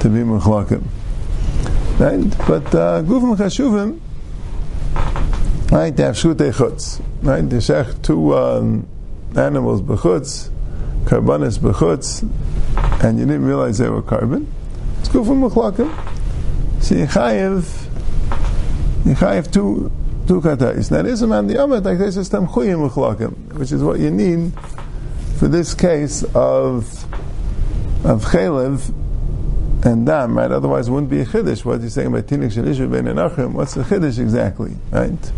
to 0.00 0.08
be 0.08 0.20
muchlakim. 0.20 0.82
Right? 1.98 2.30
But 2.48 2.74
uh, 2.74 3.02
gufim 3.02 3.36
chashuvim, 3.36 4.00
right, 5.70 5.96
they 5.96 6.02
have 6.02 6.16
shutei 6.16 6.52
chutz. 6.52 7.02
Right? 7.22 7.48
They 7.48 7.58
shech 7.58 8.02
two 8.02 8.36
um, 8.36 8.88
animals 9.36 9.82
bechutz, 9.82 10.50
karbanis 11.04 11.58
bechutz, 11.58 12.22
and 13.04 13.18
you 13.18 13.26
didn't 13.26 13.44
realize 13.44 13.78
they 13.78 13.88
were 13.88 14.02
korban. 14.02 14.46
It's 14.98 15.08
gufim 15.08 15.48
muchlakim. 15.48 15.90
So 16.82 16.94
you 16.94 17.06
chayiv, 17.06 17.86
you 19.06 19.14
chayiv 19.14 19.52
two 19.52 19.92
two 20.26 20.40
katais. 20.40 20.90
Now, 20.90 21.02
there's 21.02 21.22
a 21.22 21.26
man 21.26 21.46
the 21.46 21.54
Omet 21.54 21.84
like 21.84 21.98
this 21.98 22.16
is 22.16 22.30
tamchuyim 22.30 22.88
uchlakim, 22.88 23.54
which 23.54 23.72
is 23.72 23.82
what 23.82 23.98
you 23.98 24.10
need 24.10 24.52
for 25.38 25.48
this 25.48 25.74
case 25.74 26.22
of 26.34 27.04
of 28.04 28.24
chaylev 28.26 28.94
and 29.84 30.06
dam, 30.06 30.36
right? 30.36 30.50
Otherwise, 30.50 30.88
it 30.88 30.92
wouldn't 30.92 31.10
be 31.10 31.20
a 31.20 31.26
chiddush. 31.26 31.64
What 31.64 31.80
he's 31.80 31.94
saying 31.94 32.08
about 32.08 32.26
tinik 32.26 32.52
shelishu 32.52 32.90
ben 32.90 33.06
enachim? 33.06 33.52
What's 33.52 33.74
the 33.74 33.82
chiddush 33.82 34.18
exactly, 34.18 34.76
right? 34.90 35.32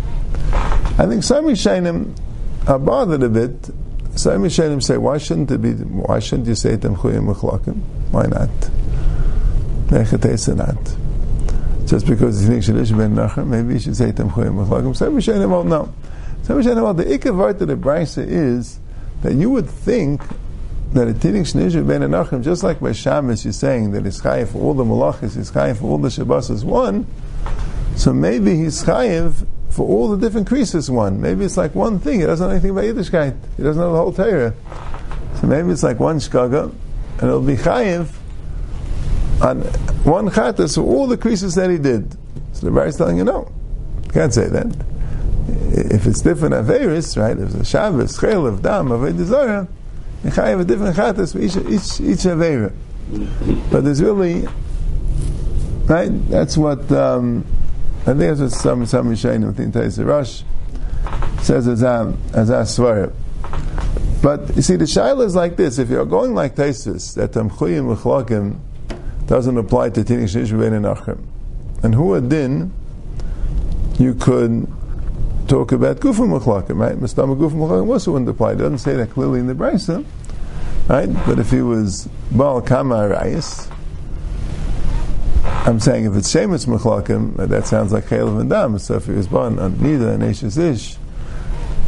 I 0.99 1.07
think 1.07 1.25
some 1.25 1.47
Yishayim 1.47 2.17
are 2.69 2.79
bothered 2.79 3.23
a 3.23 3.29
bit. 3.29 3.71
Some 4.17 4.43
Yishayim 4.43 4.83
say, 4.83 4.99
why 4.99 5.19
shouldn't 5.19 5.51
it 5.51 5.63
be? 5.63 5.73
Why 5.73 6.19
shouldn't 6.19 6.49
you 6.49 6.55
say 6.55 6.77
tamchuyim 6.77 7.35
uchlakim? 7.35 7.81
Why 8.11 8.25
not? 8.27 8.51
not 9.93 10.97
just 11.87 12.07
because 12.07 12.41
he 12.41 12.47
thinks 12.47 12.67
Shalish 12.67 12.97
ben 12.97 13.15
Nachem, 13.15 13.49
maybe 13.49 13.75
he 13.75 13.79
should 13.79 13.97
say 13.97 14.13
Tamchoyim 14.13 14.65
Machlagim. 14.65 14.97
So 14.97 15.13
Mishanim 15.13 15.51
won't 15.51 15.69
know. 15.69 15.93
So 16.45 16.57
Mishanim 16.57 16.97
the 16.97 17.05
Ikkav 17.05 17.37
Vart 17.37 17.61
of 17.61 17.69
the 17.69 17.77
Brisa 17.77 18.27
is 18.27 18.81
that 19.21 19.35
you 19.35 19.51
would 19.51 19.69
think 19.69 20.23
that 20.95 21.09
a 21.09 21.13
Tinik 21.13 21.43
Shnizh 21.43 21.87
ben 21.87 22.01
Nachem, 22.01 22.43
just 22.43 22.63
like 22.63 22.81
by 22.81 22.93
Shabbos 22.93 23.45
you're 23.45 23.53
saying 23.53 23.91
that 23.91 24.07
he's 24.07 24.23
chayiv 24.23 24.49
for 24.49 24.59
all 24.63 24.73
the 24.73 24.85
malachis, 24.85 25.37
he's 25.37 25.51
chayiv 25.51 25.79
for 25.79 25.85
all 25.85 25.99
the 25.99 26.11
Shabbos 26.11 26.49
is 26.49 26.65
one, 26.65 27.07
so 27.97 28.15
maybe 28.15 28.57
he's 28.57 28.83
chayiv 28.83 29.47
for 29.73 29.89
all 29.89 30.09
the 30.09 30.19
different 30.19 30.47
creases 30.47 30.91
one. 30.91 31.21
Maybe 31.21 31.45
it's 31.45 31.57
like 31.57 31.75
one 31.75 31.99
thing. 31.99 32.21
He 32.21 32.27
doesn't 32.27 32.47
know 32.47 32.53
anything 32.53 32.71
about 32.71 32.85
Yiddishkeit. 32.85 33.35
He 33.57 33.63
doesn't 33.63 33.81
know 33.81 33.93
the 33.93 33.99
whole 33.99 34.13
Torah. 34.13 34.55
So 35.41 35.47
maybe 35.47 35.71
it's 35.71 35.83
like 35.83 35.99
one 35.99 36.19
shkaga, 36.19 36.65
and 36.65 37.23
it'll 37.23 37.41
be 37.41 37.57
chayiv 37.57 38.15
on 39.43 39.63
one 40.05 40.29
chatas 40.29 40.75
for 40.75 40.83
all 40.83 41.07
the 41.07 41.17
creases 41.17 41.55
that 41.55 41.71
he 41.71 41.79
did. 41.79 42.13
So 42.53 42.67
the 42.67 42.71
Bar 42.71 42.87
is 42.87 42.97
telling 42.97 43.17
you 43.17 43.25
no. 43.25 43.51
You 44.05 44.11
can't 44.13 44.35
say 44.35 44.47
that. 44.47 44.67
If 45.71 46.07
it's 46.07 46.21
different 46.21 46.55
Averis, 46.55 47.17
right, 47.17 47.37
if 47.37 47.55
it's 47.55 47.55
a 47.55 47.65
Shabbos, 47.65 48.23
of 48.23 48.63
Dam, 48.63 48.89
Aved 48.89 49.25
Zara, 49.25 49.67
you 50.23 50.31
have 50.31 50.61
a 50.61 50.65
different 50.65 50.95
chatas 50.95 51.33
for 51.33 51.41
each, 51.41 51.57
each, 51.57 52.01
each. 52.01 53.71
But 53.71 53.85
there's 53.85 54.03
really, 54.03 54.47
right, 55.87 56.11
that's 56.29 56.57
what, 56.59 56.93
um, 56.93 57.45
I 58.03 58.05
think 58.07 58.19
that's 58.19 58.41
what 58.41 58.51
some, 58.51 58.87
some 58.87 59.09
Yishayim 59.11 59.55
think 59.55 59.75
Tais 59.75 60.03
Rush 60.03 60.43
says 61.41 61.69
as 61.69 61.83
a, 61.83 62.17
as 62.35 62.51
a. 62.51 63.13
But 64.23 64.55
you 64.57 64.63
see, 64.63 64.77
the 64.77 64.85
shaila 64.85 65.25
is 65.25 65.35
like 65.35 65.57
this: 65.57 65.79
if 65.79 65.89
you're 65.89 66.05
going 66.05 66.35
like 66.35 66.55
Taisus, 66.57 67.15
that 67.15 67.33
Tamchuyim 67.33 67.97
Mechlakim 67.97 68.59
doesn't 69.27 69.57
apply 69.57 69.91
to 69.91 70.01
Tinik 70.03 70.25
Shnish 70.25 70.77
and 70.77 70.87
Achim, 70.87 71.29
and 71.83 71.95
who 71.95 72.21
din, 72.21 72.73
you 73.99 74.15
could 74.15 74.67
talk 75.49 75.73
about 75.73 75.99
Gufim 75.99 76.39
Mechlakim, 76.39 76.79
right? 76.79 76.97
Mistama 76.97 77.37
Gufim 77.37 77.55
Mechlakim 77.55 77.89
also 77.89 78.13
wouldn't 78.13 78.29
apply. 78.29 78.53
It 78.53 78.57
doesn't 78.57 78.79
say 78.79 78.95
that 78.95 79.11
clearly 79.11 79.41
in 79.41 79.49
the 79.49 79.55
Brisa, 79.55 80.05
right? 80.89 81.09
But 81.27 81.39
if 81.39 81.51
he 81.51 81.61
was 81.61 82.09
Baal 82.31 82.63
Kama 82.63 82.95
Arayis, 82.95 83.73
I'm 85.65 85.79
saying 85.79 86.07
if 86.07 86.17
it's 86.17 86.33
Shemus 86.33 86.67
Mechlakim, 86.67 87.37
that 87.37 87.67
sounds 87.69 87.93
like 87.93 88.07
Chaylev 88.07 88.41
and 88.41 88.51
Dam. 88.51 88.79
So 88.81 88.95
if 88.97 89.07
he 89.07 89.13
was 89.13 89.29
born 89.29 89.61
on 89.61 89.75
uh, 89.75 89.77
Nida 89.77 90.15
and 90.15 90.23
Eshes 90.25 90.59
Ish, 90.59 90.97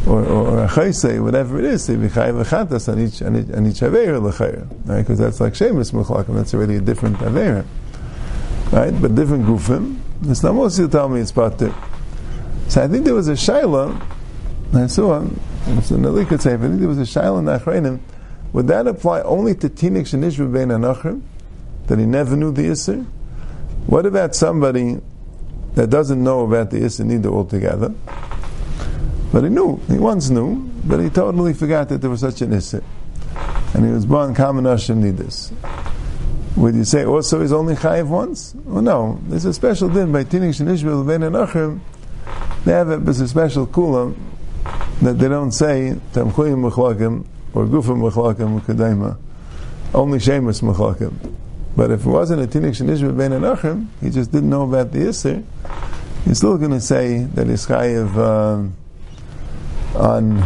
or, 0.07 0.23
or, 0.23 0.63
a 0.63 0.67
chaysei, 0.67 1.21
whatever 1.21 1.59
it 1.59 1.65
is, 1.65 1.87
they 1.87 1.95
be 1.95 2.07
chayiv 2.07 2.43
v'chatas 2.43 2.91
on 2.91 2.99
each 2.99 3.21
on 3.21 3.35
each, 3.35 3.49
on 3.51 3.65
each 3.65 3.81
l'chayra, 3.81 4.69
right? 4.85 5.01
Because 5.01 5.17
that's 5.17 5.41
like 5.41 5.53
shemus 5.53 5.91
muchlakim. 5.91 6.35
That's 6.35 6.53
already 6.53 6.75
a 6.75 6.79
different 6.79 7.17
avera, 7.17 7.65
right? 8.71 8.93
But 9.01 9.15
different 9.15 9.45
gufim. 9.45 9.99
It's 10.23 10.43
not 10.43 10.55
most 10.55 10.77
you 10.79 10.87
tell 10.87 11.09
me 11.09 11.21
it's 11.21 11.31
pater. 11.31 11.73
So 12.69 12.83
I 12.83 12.87
think 12.87 13.03
there 13.03 13.15
was 13.15 13.27
a 13.27 13.33
shaila. 13.33 14.01
I 14.73 14.87
saw 14.87 15.21
it's 15.67 15.91
an 15.91 16.03
alikot 16.03 16.41
say. 16.41 16.53
I 16.53 16.57
think 16.57 16.79
there 16.79 16.87
was 16.87 16.99
a 16.99 17.19
shaila 17.19 17.39
in 17.39 17.45
Achreinim. 17.45 17.99
Would 18.53 18.67
that 18.67 18.87
apply 18.87 19.21
only 19.21 19.55
to 19.55 19.69
tinik 19.69 20.03
shenishva 20.03 20.53
bein 20.53 20.69
anachrim 20.69 21.23
that 21.87 21.99
he 21.99 22.05
never 22.05 22.35
knew 22.35 22.51
the 22.51 22.67
isser? 22.67 23.05
What 23.87 24.05
about 24.05 24.35
somebody 24.35 24.99
that 25.75 25.89
doesn't 25.89 26.23
know 26.23 26.41
about 26.41 26.71
the 26.71 27.03
neither 27.05 27.29
altogether? 27.29 27.93
But 29.31 29.43
he 29.43 29.49
knew, 29.49 29.77
he 29.87 29.97
once 29.97 30.29
knew, 30.29 30.71
but 30.85 30.99
he 30.99 31.09
totally 31.09 31.53
forgot 31.53 31.89
that 31.89 32.01
there 32.01 32.09
was 32.09 32.21
such 32.21 32.41
an 32.41 32.51
Isser. 32.51 32.83
And 33.73 33.85
he 33.85 33.91
was 33.91 34.05
born 34.05 34.33
common 34.33 34.65
Hashem 34.65 35.03
Nidus. 35.03 35.51
Would 36.55 36.75
you 36.75 36.85
say 36.85 37.03
also 37.03 37.41
he's 37.41 37.51
only 37.51 37.75
Chayiv 37.75 38.07
once? 38.07 38.55
Well, 38.63 38.81
no. 38.81 39.19
There's 39.27 39.43
a 39.43 39.53
special 39.53 39.89
din 39.89 40.13
by 40.13 40.23
Tinish 40.23 40.61
and 40.61 40.69
Ishmael 40.69 41.03
Ben 41.03 41.23
and 41.23 41.35
Achim. 41.35 41.81
They 42.63 42.71
have 42.71 42.89
a, 42.89 42.97
there's 42.97 43.19
a 43.19 43.27
special 43.27 43.67
kulam 43.67 44.15
that 45.01 45.19
they 45.19 45.27
don't 45.27 45.51
say 45.51 45.99
Tamchuyim 46.13 46.71
Mechlakim 46.71 47.25
or 47.53 47.65
Gufim 47.65 48.09
Mechlakim 48.09 48.61
Kedema. 48.61 49.17
Only 49.93 50.19
Shemus 50.19 50.61
Mechlakim. 50.61 51.35
But 51.75 51.91
if 51.91 52.05
it 52.05 52.09
wasn't 52.09 52.41
a 52.41 52.47
Tinish 52.47 52.79
and 52.79 52.89
Ishmael 52.89 53.13
Ben 53.13 53.33
and 53.33 53.45
Achim, 53.45 53.91
he 54.01 54.09
just 54.09 54.31
didn't 54.31 54.49
know 54.49 54.63
about 54.63 54.91
the 54.91 54.99
Isser, 54.99 55.43
he's 56.23 56.37
still 56.37 56.57
going 56.57 56.71
to 56.71 56.81
say 56.81 57.25
that 57.33 57.47
he's 57.47 57.65
Chayiv. 57.65 58.15
Um, 58.15 58.75
on. 59.95 60.41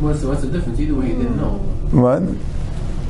What's 0.00 0.20
the, 0.20 0.28
what's 0.28 0.42
the 0.42 0.48
difference? 0.48 0.78
Either 0.78 0.94
way, 0.94 1.06
he 1.06 1.12
didn't 1.12 1.36
know. 1.36 1.58
What? 1.90 2.22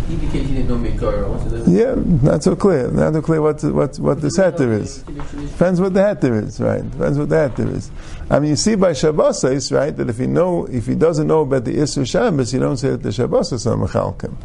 Either 0.08 0.32
case, 0.32 0.48
you 0.48 0.54
didn't 0.54 0.68
know 0.68 0.76
Mikar. 0.76 1.28
What's 1.28 1.44
the 1.44 1.58
difference? 1.58 2.22
Yeah, 2.22 2.30
not 2.30 2.42
so 2.42 2.54
clear. 2.54 2.90
Not 2.90 3.14
so 3.14 3.22
clear 3.22 3.42
what 3.42 3.62
what 3.64 3.98
what 3.98 4.20
the 4.20 4.28
heter 4.28 4.80
is. 4.80 5.02
Depends 5.02 5.80
what 5.80 5.94
the 5.94 6.00
heter 6.00 6.44
is, 6.44 6.60
right? 6.60 6.88
Depends 6.88 7.18
what 7.18 7.28
the 7.28 7.34
heter 7.34 7.75
is. 7.75 7.90
I 8.30 8.38
mean, 8.38 8.50
you 8.50 8.56
see 8.56 8.76
by 8.76 8.92
Shabbos, 8.92 9.72
right, 9.72 9.96
that 9.96 10.08
if 10.08 10.18
he 10.18 10.26
know 10.26 10.66
if 10.66 10.86
he 10.86 10.94
doesn't 10.94 11.26
know 11.26 11.40
about 11.40 11.64
the 11.64 11.75
Isser 11.75 12.06
Shabbos, 12.06 12.54
you 12.54 12.60
don't 12.60 12.76
say 12.76 12.90
that 12.90 13.02
the 13.02 13.10
Shabbos 13.10 13.52
is 13.52 13.66
on 13.66 13.80
Mechalkim. 13.80 14.36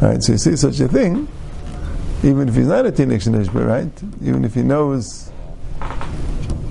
Right, 0.00 0.22
so 0.22 0.32
you 0.32 0.38
see 0.38 0.56
such 0.56 0.80
a 0.80 0.88
thing, 0.88 1.28
even 2.22 2.48
if 2.48 2.54
he's 2.54 2.66
not 2.66 2.86
a 2.86 2.92
Tinik 2.92 3.22
Shnishba, 3.22 3.66
right? 3.66 4.02
Even 4.22 4.44
if 4.44 4.54
he 4.54 4.62
knows 4.62 5.30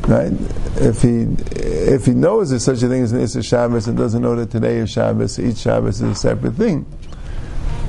right? 0.10 0.34
If 0.78 1.02
he 1.04 1.28
if 1.56 2.06
he 2.06 2.14
knows 2.14 2.50
there's 2.50 2.66
such 2.66 2.82
a 2.84 2.88
thing 2.88 3.04
as 3.04 3.12
an 3.12 3.22
Issa 3.22 3.44
Shabbos 3.44 3.88
and 3.88 3.98
doesn't 3.98 4.22
know 4.22 4.36
that 4.36 4.50
today 4.52 4.78
is 4.78 4.90
Shabbos, 4.90 5.40
each 5.40 5.58
Shabbos 5.58 6.02
is 6.02 6.12
a 6.12 6.16
separate 6.16 6.56
thing. 6.56 6.86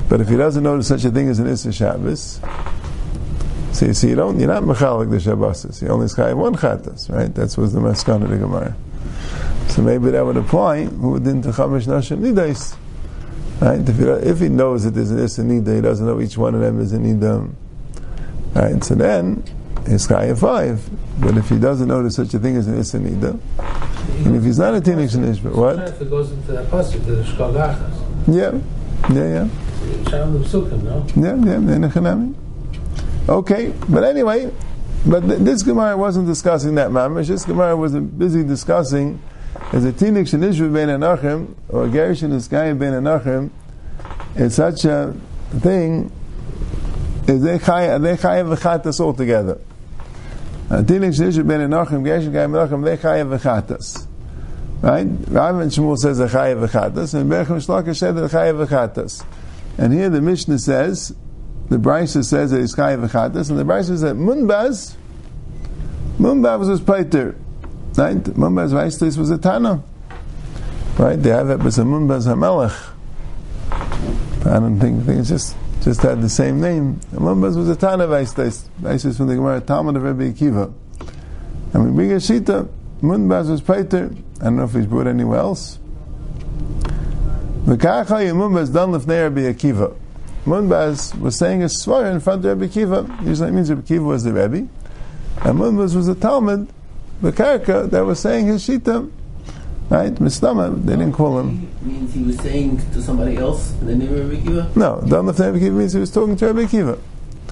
But 0.08 0.20
if 0.20 0.28
he 0.28 0.36
doesn't 0.36 0.62
know 0.62 0.72
there's 0.72 0.86
such 0.88 1.04
a 1.04 1.10
thing 1.10 1.28
as 1.28 1.38
an 1.38 1.46
Issa 1.46 1.72
Shabbos, 1.72 2.40
so 3.72 3.86
you 3.86 3.94
see, 3.94 4.08
you 4.10 4.16
don't, 4.16 4.38
you're 4.38 4.48
not 4.48 4.64
mechalik 4.64 5.10
the 5.10 5.20
Shabbos. 5.20 5.80
You 5.80 5.88
only 5.88 6.08
sky 6.08 6.34
one 6.34 6.54
chatas, 6.54 7.10
right? 7.10 7.34
That's 7.34 7.56
was 7.56 7.72
the 7.72 7.80
maskana 7.80 8.24
of 8.24 8.30
the 8.30 8.36
Gemara. 8.36 8.76
So 9.68 9.82
maybe 9.82 10.10
that 10.10 10.24
would 10.24 10.36
apply. 10.36 10.84
Who 10.84 11.18
didn't 11.18 11.44
chamish 11.44 11.86
nashim 11.86 12.18
nidais, 12.18 12.76
right? 13.60 13.88
If 13.88 13.96
he, 13.96 14.04
if 14.04 14.38
he 14.40 14.48
knows 14.48 14.84
that 14.84 14.90
there's 14.90 15.10
an 15.10 15.18
issa 15.20 15.42
nida, 15.42 15.76
he 15.76 15.80
doesn't 15.80 16.06
know 16.06 16.20
each 16.20 16.36
one 16.38 16.54
of 16.54 16.60
them 16.60 16.80
is 16.80 16.92
a 16.92 16.98
nida. 16.98 17.52
Right? 18.54 18.82
So 18.82 18.94
then 18.94 19.44
is 19.86 20.06
Chaya 20.06 20.38
5. 20.38 21.20
But 21.20 21.36
if 21.36 21.48
he 21.48 21.58
doesn't 21.58 21.88
know 21.88 22.00
there's 22.00 22.16
such 22.16 22.34
a 22.34 22.38
thing 22.38 22.56
as 22.56 22.66
an 22.66 22.78
Isanida, 22.78 23.38
and 24.24 24.36
if 24.36 24.42
he's 24.42 24.58
not 24.58 24.74
a 24.74 24.80
Tinnik 24.80 25.10
Shanishba, 25.10 25.54
what? 25.54 25.78
If 25.80 26.00
it 26.00 26.10
goes 26.10 26.32
into 26.32 26.52
that 26.52 26.66
pasuk, 26.68 27.04
the 27.04 27.22
Shkal 27.22 27.54
Yeah, 28.26 28.58
yeah, 29.14 29.46
yeah. 29.46 29.48
Yeah, 31.16 31.36
yeah, 32.06 32.28
Okay, 33.28 33.74
but 33.88 34.04
anyway, 34.04 34.52
but 35.06 35.20
th- 35.20 35.40
this 35.40 35.62
Gemara 35.62 35.96
wasn't 35.96 36.26
discussing 36.26 36.74
that 36.76 36.90
mamish. 36.90 37.28
This 37.28 37.44
Gemara 37.44 37.76
was 37.76 37.94
busy 37.94 38.42
discussing 38.42 39.20
as 39.72 39.84
a 39.84 39.92
tinik 39.92 40.28
shenishvu 40.28 40.72
ben 40.72 40.88
anachim 40.88 41.54
or 41.68 41.86
gerish 41.86 42.22
and 42.22 42.32
iskayim 42.32 42.78
ben 42.78 42.92
anachim 42.92 43.50
is 44.36 44.54
such 44.54 44.84
a 44.84 45.14
thing. 45.60 46.12
Is 47.26 47.42
they 47.42 47.58
chayav 47.58 48.56
v'chatas 48.56 49.00
all 49.00 49.12
together. 49.12 49.60
Dinik 50.68 51.14
Shnishu 51.14 51.46
ben 51.46 51.60
Enochim, 51.68 52.02
Geshem 52.02 52.30
Gayim 52.30 52.52
Enochim, 52.52 52.84
they 52.84 52.96
chayav 52.96 53.38
v'chatas. 53.38 54.06
Right? 54.80 55.06
Rav 55.28 55.58
and 55.58 55.70
Shmuel 55.70 55.98
says 55.98 56.18
they 56.18 56.26
chayav 56.26 56.66
v'chatas, 56.66 57.14
and 57.14 57.30
Berachim 57.30 57.58
Shloka 57.58 57.96
said 57.96 58.16
they 58.16 58.22
chayav 58.22 58.66
v'chatas. 58.66 59.24
And 59.78 59.92
here 59.92 60.08
the 60.08 60.20
Mishnah 60.20 60.58
says, 60.58 61.14
the 61.68 61.76
Brisa 61.76 62.24
says 62.24 62.52
that 62.52 62.60
it's 62.60 62.74
chayav 62.74 63.06
v'chatas, 63.06 63.50
and 63.50 63.58
the 63.58 63.64
Brisa 63.64 63.86
says 63.86 64.00
that 64.02 64.16
Munbaz, 64.16 64.94
Munbaz 66.18 66.68
was 66.68 66.80
Peter. 66.80 67.36
Right? 67.96 68.16
Munbaz 68.16 68.72
Vaistis 68.72 69.18
was 69.18 69.30
a 69.30 69.38
Tana. 69.38 69.82
Right? 70.98 71.16
They 71.16 71.30
have 71.30 71.50
it, 71.50 71.64
it's 71.64 71.78
a 71.78 71.82
Munbaz 71.82 72.26
HaMelech. 72.26 72.90
I 74.46 74.58
don't 74.58 74.78
think, 74.78 75.08
I 75.08 75.12
it's 75.12 75.28
just 75.28 75.56
just 75.82 76.02
had 76.02 76.20
the 76.20 76.28
same 76.28 76.60
name. 76.60 77.00
Mumbaz 77.12 77.56
was 77.56 77.68
a 77.68 77.76
Tana 77.76 78.06
Vaistais. 78.06 78.68
Vaistais 78.80 79.16
from 79.16 79.28
the 79.28 79.34
Gemara 79.34 79.60
Talmud 79.60 79.96
of 79.96 80.02
Rabbi 80.02 80.30
Akiva. 80.30 80.72
We 81.72 81.90
bring 81.90 82.12
a 82.12 82.16
Shita, 82.16 82.68
Munbaz 83.00 83.48
was 83.50 83.60
Peter. 83.60 84.10
I 84.40 84.44
don't 84.44 84.56
know 84.56 84.64
if 84.64 84.72
he's 84.72 84.86
brought 84.86 85.06
anywhere 85.06 85.38
else. 85.38 85.78
V'kacha 87.64 88.06
Munbaz 88.34 88.72
done 88.72 88.92
lefnei 88.92 89.22
Rabbi 89.24 89.40
Akiva. 89.40 89.96
Munbaz 90.44 91.18
was 91.18 91.36
saying 91.36 91.62
a 91.62 91.66
svar 91.66 92.10
in 92.10 92.20
front 92.20 92.44
of 92.44 92.60
Rabbi 92.60 92.72
Akiva. 92.72 93.26
Usually 93.26 93.48
it 93.48 93.52
means 93.52 93.70
Rabbi 93.70 93.82
Akiva 93.82 94.04
was 94.04 94.24
the 94.24 94.32
Rebbe. 94.32 94.68
And 95.42 95.58
Munbaz 95.58 95.94
was 95.94 96.08
a 96.08 96.14
Talmud, 96.14 96.68
V'karka, 97.22 97.90
that 97.90 98.00
was 98.00 98.20
saying 98.20 98.46
his 98.46 98.66
Shita. 98.66 99.10
Right? 99.90 100.14
Mistama, 100.14 100.80
they 100.84 100.92
didn't 100.92 101.12
call 101.12 101.40
him. 101.40 101.68
Means 101.82 102.14
he 102.14 102.22
was 102.22 102.38
saying 102.38 102.78
to 102.92 103.02
somebody 103.02 103.36
else 103.36 103.72
in 103.80 103.86
the 103.88 103.96
name 103.96 104.14
of 104.14 104.30
Rabbi 104.30 104.44
Kiva? 104.44 104.70
No, 104.76 105.02
Don 105.08 105.28
of 105.28 105.38
Rabbi 105.38 105.58
Kiva 105.58 105.74
means 105.74 105.92
he 105.92 105.98
was 105.98 106.12
talking 106.12 106.36
to 106.36 106.46
Rabbi 106.46 106.66
Kiva. 106.66 106.96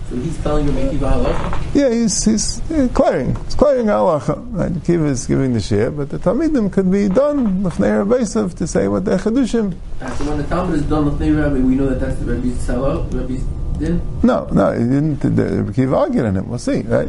So 0.08 0.16
he's 0.16 0.38
telling 0.44 0.66
Rabbi 0.68 0.90
Kiva 0.90 1.06
halacha? 1.06 1.74
Yeah, 1.74 1.90
he's, 1.90 2.24
he's 2.24 2.62
yeah, 2.70 2.86
clearing. 2.94 3.34
He's 3.44 3.56
clearing 3.56 3.86
halacha. 3.86 4.38
Right? 4.52 4.84
Kiva 4.84 5.06
is 5.06 5.26
giving 5.26 5.52
the 5.52 5.60
share, 5.60 5.90
but 5.90 6.10
the 6.10 6.18
Talmidim 6.18 6.72
could 6.72 6.90
be 6.92 7.08
done 7.08 7.64
Neir 7.64 8.06
Beisav 8.06 8.56
to 8.56 8.68
say 8.68 8.86
what 8.86 9.04
they're 9.04 9.18
Chedushim. 9.18 9.76
Ah, 10.00 10.14
so 10.14 10.24
when 10.26 10.38
the 10.38 10.44
Talmud 10.44 10.76
is 10.76 10.82
done 10.82 11.18
Neir 11.18 11.42
Rabbi, 11.42 11.56
we 11.56 11.74
know 11.74 11.88
that 11.88 11.98
that's 11.98 12.20
the 12.20 12.32
Rabbi's 12.32 12.56
sellout, 12.64 13.12
Rabbi's 13.12 13.42
din? 13.80 14.00
No, 14.22 14.48
no, 14.52 14.72
he 14.72 14.84
didn't. 14.84 15.18
The, 15.18 15.56
Rabbi 15.56 15.72
Kiva 15.72 15.96
argued 15.96 16.24
on 16.24 16.36
him. 16.36 16.48
We'll 16.48 16.58
see, 16.60 16.82
right? 16.82 17.08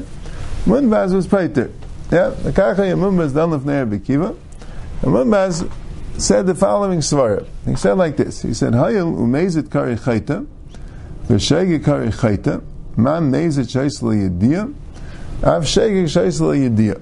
Munbaz 0.65 1.13
was 1.13 1.27
paid 1.27 1.53
Peter. 1.53 1.71
Yeah, 2.11 2.29
the 2.29 2.51
Karcha 2.51 2.77
Yamum 2.77 3.21
is 3.23 3.33
done 3.33 3.51
Neir 3.51 3.85
Rabbi 3.85 3.99
Kiva. 3.99 4.35
And 5.03 5.71
said 6.19 6.47
the 6.47 6.55
following 6.55 6.99
svara. 6.99 7.47
He 7.65 7.75
said 7.75 7.93
like 7.93 8.17
this. 8.17 8.41
He 8.41 8.53
said, 8.53 8.73
"Hayil 8.73 9.15
umezit 9.15 9.71
kari 9.71 9.95
chayta, 9.95 10.45
v'shegi 11.27 11.83
kari 11.83 12.09
chayta, 12.09 12.61
man 12.97 13.31
mezit 13.31 13.67
shayis 13.67 14.01
yediyah, 14.01 14.73
av 15.43 15.63
shegi 15.63 16.03
shayis 16.03 16.41
yediyah." 16.41 16.99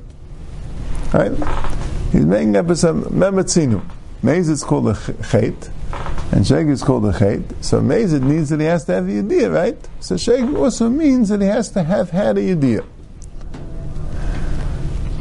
Right? 1.14 2.12
He's 2.12 2.26
making 2.26 2.56
up 2.58 2.76
some 2.76 3.06
mematzinu. 3.06 3.82
Mezid 4.24 4.50
is 4.50 4.64
called 4.64 4.90
a 4.90 4.94
chait, 4.94 5.70
and 6.32 6.46
Sheg 6.46 6.70
is 6.70 6.84
called 6.84 7.06
a 7.06 7.14
chait. 7.14 7.44
So 7.62 7.82
Mezid 7.82 8.22
means 8.22 8.50
that 8.50 8.60
he 8.60 8.66
has 8.66 8.86
to 8.86 8.94
have 8.94 9.08
a 9.08 9.12
yediyah, 9.12 9.54
right? 9.54 9.90
So 10.00 10.16
Sheg 10.16 10.56
also 10.58 10.90
means 10.90 11.30
that 11.30 11.42
he 11.42 11.48
has 11.48 11.72
to 11.72 11.84
have 11.84 12.12
had 12.12 12.38
a 12.38 12.42
yediyah. 12.42 12.86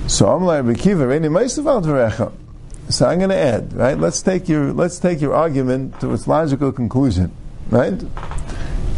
So 0.09 0.27
Amlai 0.27 0.63
Rekiva, 0.63 1.05
Reini. 1.05 2.33
So 2.89 3.07
I'm 3.09 3.19
going 3.19 3.31
to 3.31 3.37
add, 3.37 3.73
right? 3.73 3.99
Let's 3.99 4.23
take 4.23 4.49
your 4.49 4.73
let's 4.73 5.01
take 5.01 5.21
your 5.21 5.35
argument 5.35 5.99
to 6.01 6.13
its 6.13 6.29
logical 6.29 6.71
conclusion, 6.71 7.33
right? 7.71 8.01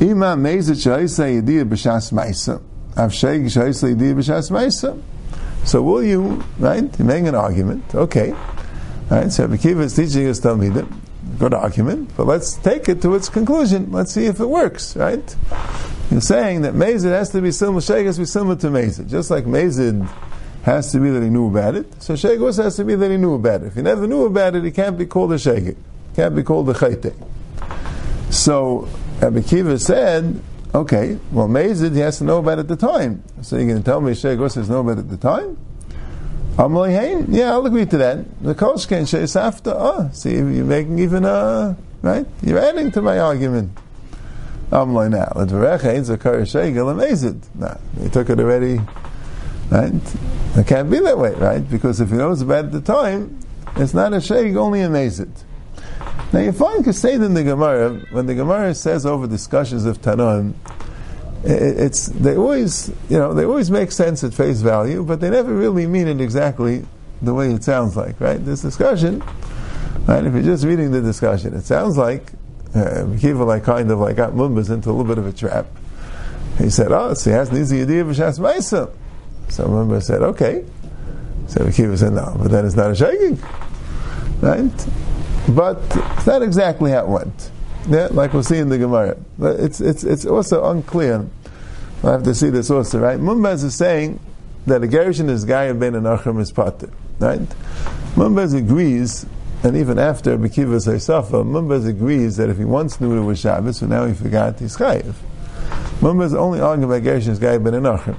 Ima 0.01 0.37
Mezid. 0.37 0.77
So 5.65 5.83
will 5.83 6.05
you, 6.05 6.45
right? 6.59 6.99
You're 6.99 7.07
making 7.07 7.29
an 7.29 7.35
argument, 7.35 7.95
okay. 7.95 8.35
Right, 9.11 9.33
so 9.33 9.49
Rekiva 9.49 9.81
is 9.81 9.97
teaching 9.97 10.29
us 10.29 10.41
Talmidim. 10.41 10.93
Good 11.39 11.55
argument, 11.55 12.11
but 12.17 12.27
let's 12.27 12.57
take 12.57 12.89
it 12.91 13.01
to 13.03 13.15
its 13.15 13.31
conclusion. 13.31 13.91
Let's 13.91 14.13
see 14.13 14.27
if 14.27 14.41
it 14.41 14.47
works, 14.47 14.95
right? 14.95 15.37
You're 16.11 16.21
saying 16.21 16.63
that 16.63 16.75
Mazid 16.75 17.11
has 17.11 17.31
to 17.31 17.41
be 17.41 17.53
similar, 17.53 17.81
Sheg 17.81 18.05
has 18.05 18.17
to 18.17 18.23
be 18.23 18.27
similar 18.27 18.57
to 18.57 18.67
Mazid. 18.67 19.09
Just 19.09 19.31
like 19.31 19.45
Mazid 19.45 20.07
has 20.63 20.93
to 20.93 21.01
be 21.01 21.11
that 21.11 21.23
he 21.23 21.31
knew 21.31 21.49
about 21.49 21.75
it, 21.75 22.03
so 22.03 22.15
Sheg 22.15 22.43
also 22.43 22.65
has 22.65 22.77
to 22.77 22.85
be 22.85 22.95
that 22.95 23.11
he 23.11 23.17
knew 23.17 23.35
about 23.35 23.63
it. 23.63 23.69
If 23.69 23.75
he 23.75 23.83
never 23.83 24.07
knew 24.07 24.25
about 24.27 24.55
it, 24.55 24.65
he 24.65 24.71
can't 24.71 24.99
be 24.99 25.07
called 25.07 25.33
a 25.33 25.37
Sheg. 25.37 25.77
Can't 26.15 26.35
be 26.35 26.43
called 26.43 26.69
a 26.69 26.75
Chayte. 26.75 27.15
So, 28.31 28.89
Rabbi 29.21 29.43
Kiva 29.43 29.79
said, 29.79 30.43
okay, 30.75 31.19
well, 31.31 31.49
Mazid, 31.49 31.95
he 31.95 32.01
has 32.01 32.19
to 32.19 32.25
know 32.25 32.39
about 32.39 32.59
it 32.59 32.63
at 32.63 32.69
the 32.69 32.77
time. 32.77 33.23
So 33.43 33.57
you're 33.57 33.67
going 33.67 33.79
to 33.79 33.85
tell 33.85 34.01
me 34.01 34.13
Sheg 34.13 34.41
also 34.41 34.61
has 34.61 34.69
know 34.69 34.81
about 34.81 34.99
it 34.99 35.01
at 35.01 35.11
the 35.11 35.17
time? 35.17 35.57
Amalei 36.57 37.25
yeah, 37.29 37.53
I'll 37.53 37.65
agree 37.65 37.87
to 37.87 37.99
that. 37.99 38.43
The 38.43 38.53
Kosh 38.53 38.87
can 38.87 39.07
say 39.07 39.21
it's 39.21 39.37
after. 39.37 39.73
Oh, 39.73 40.11
see, 40.13 40.35
you're 40.35 40.65
making 40.65 40.99
even 40.99 41.25
a 41.25 41.77
right. 42.03 42.27
You're 42.43 42.59
adding 42.59 42.91
to 42.93 43.01
my 43.01 43.21
argument. 43.21 43.79
Now. 44.73 44.83
A 44.83 45.47
Shegel 45.47 46.91
amazed. 46.91 47.57
Nah, 47.57 47.77
he 48.03 48.09
took 48.09 48.29
it 48.29 48.41
already. 48.41 48.81
Right? 49.71 49.93
It 50.57 50.67
can't 50.67 50.91
be 50.91 50.99
that 51.01 51.19
way, 51.19 51.35
right? 51.35 51.69
Because 51.69 52.01
if 52.01 52.09
he 52.11 52.17
knows 52.17 52.41
about 52.41 52.73
the 52.73 52.81
time, 52.81 53.39
it's 53.77 53.95
not 53.95 54.13
a 54.13 54.17
Sheg, 54.17 54.57
only 54.57 54.81
amazed. 54.81 55.29
Now 56.33 56.41
you 56.41 56.53
find 56.53 56.85
Kased 56.85 57.25
in 57.25 57.35
the 57.35 57.45
Gemara, 57.45 58.01
when 58.11 58.27
the 58.27 58.35
Gemara 58.35 58.75
says 58.75 59.07
over 59.07 59.27
discussions 59.27 59.85
of 59.85 60.01
Tanon, 60.01 60.55
it's 61.45 62.07
they 62.07 62.37
always 62.37 62.91
you 63.09 63.17
know 63.17 63.33
they 63.33 63.45
always 63.45 63.71
make 63.71 63.93
sense 63.93 64.25
at 64.25 64.35
face 64.35 64.61
value, 64.61 65.05
but 65.05 65.21
they 65.21 65.31
never 65.31 65.55
really 65.55 65.87
mean 65.87 66.09
it 66.09 66.21
exactly 66.21 66.85
the 67.23 67.33
way 67.33 67.53
it 67.53 67.63
sounds 67.63 67.97
like. 67.97 68.21
Right? 68.21 68.45
This 68.45 68.63
discussion, 68.63 69.23
right? 70.07 70.25
If 70.25 70.33
you're 70.35 70.43
just 70.43 70.65
reading 70.65 70.91
the 70.91 71.01
discussion, 71.01 71.55
it 71.55 71.65
sounds 71.65 71.97
like 71.97 72.33
uh, 72.75 73.05
like 73.05 73.65
kind 73.65 73.91
of 73.91 73.99
like 73.99 74.17
got 74.17 74.33
Mumbas 74.33 74.71
into 74.71 74.91
a 74.91 74.93
little 74.93 75.05
bit 75.05 75.19
of 75.19 75.27
a 75.27 75.33
trap. 75.33 75.67
He 76.59 76.71
said, 76.71 76.91
"Oh, 76.91 77.15
so 77.15 77.31
he 77.31 77.37
has 77.37 77.51
an 77.51 77.57
easy 77.59 77.83
idea 77.83 78.03
of 78.03 78.09
Shas 78.09 78.39
Maisa." 78.39 78.91
So 79.49 79.65
Mumba 79.65 80.03
said, 80.03 80.23
"Okay." 80.23 80.65
So 81.47 81.71
Kiva 81.71 81.97
said, 81.97 82.13
"No, 82.13 82.37
but 82.39 82.51
then 82.51 82.67
it's 82.67 82.77
not 82.77 82.91
a 82.91 82.95
shaking, 82.95 83.39
right?" 84.41 84.87
But 85.49 85.81
it's 86.17 86.27
not 86.27 86.43
exactly 86.43 86.91
how 86.91 87.05
it 87.05 87.09
went. 87.09 87.51
Yeah, 87.89 88.09
like 88.11 88.35
we'll 88.35 88.43
see 88.43 88.59
in 88.59 88.69
the 88.69 88.77
Gemara. 88.77 89.17
But 89.39 89.61
it's, 89.61 89.81
it's, 89.81 90.05
it's 90.05 90.27
also 90.27 90.71
unclear. 90.71 91.27
I 92.05 92.11
have 92.11 92.23
to 92.25 92.35
see 92.35 92.51
this 92.51 92.71
also, 92.71 92.99
right? 92.99 93.19
Mumbaz 93.19 93.65
is 93.65 93.75
saying 93.75 94.21
that 94.67 94.83
a 94.83 94.87
Gershon 94.87 95.31
is 95.31 95.47
Gaya 95.47 95.73
ben 95.73 95.95
Anachim 95.95 96.39
is 96.39 96.53
Pater, 96.53 96.91
right? 97.19 97.41
Mumbaz 98.15 98.55
agrees, 98.55 99.25
and 99.63 99.75
even 99.75 99.99
after 99.99 100.37
Bekiva 100.37 100.77
Saisafa, 100.77 101.45
Mumbaz 101.45 101.89
agrees 101.89 102.37
that 102.37 102.51
if 102.51 102.59
he 102.59 102.65
once 102.65 103.01
knew 103.01 103.19
it 103.19 103.25
was 103.25 103.41
Shabbos, 103.41 103.79
so 103.79 103.87
now 103.87 104.05
he 104.05 104.13
forgot, 104.13 104.59
he's 104.59 104.77
Chayiv. 104.77 105.15
Mumbaz 106.01 106.35
only 106.35 106.61
arguing 106.61 106.91
about 106.91 107.03
Gershon 107.03 107.33
is 107.33 107.39
Gaya 107.39 107.59
ben 107.59 107.73
Anachim. 107.73 108.17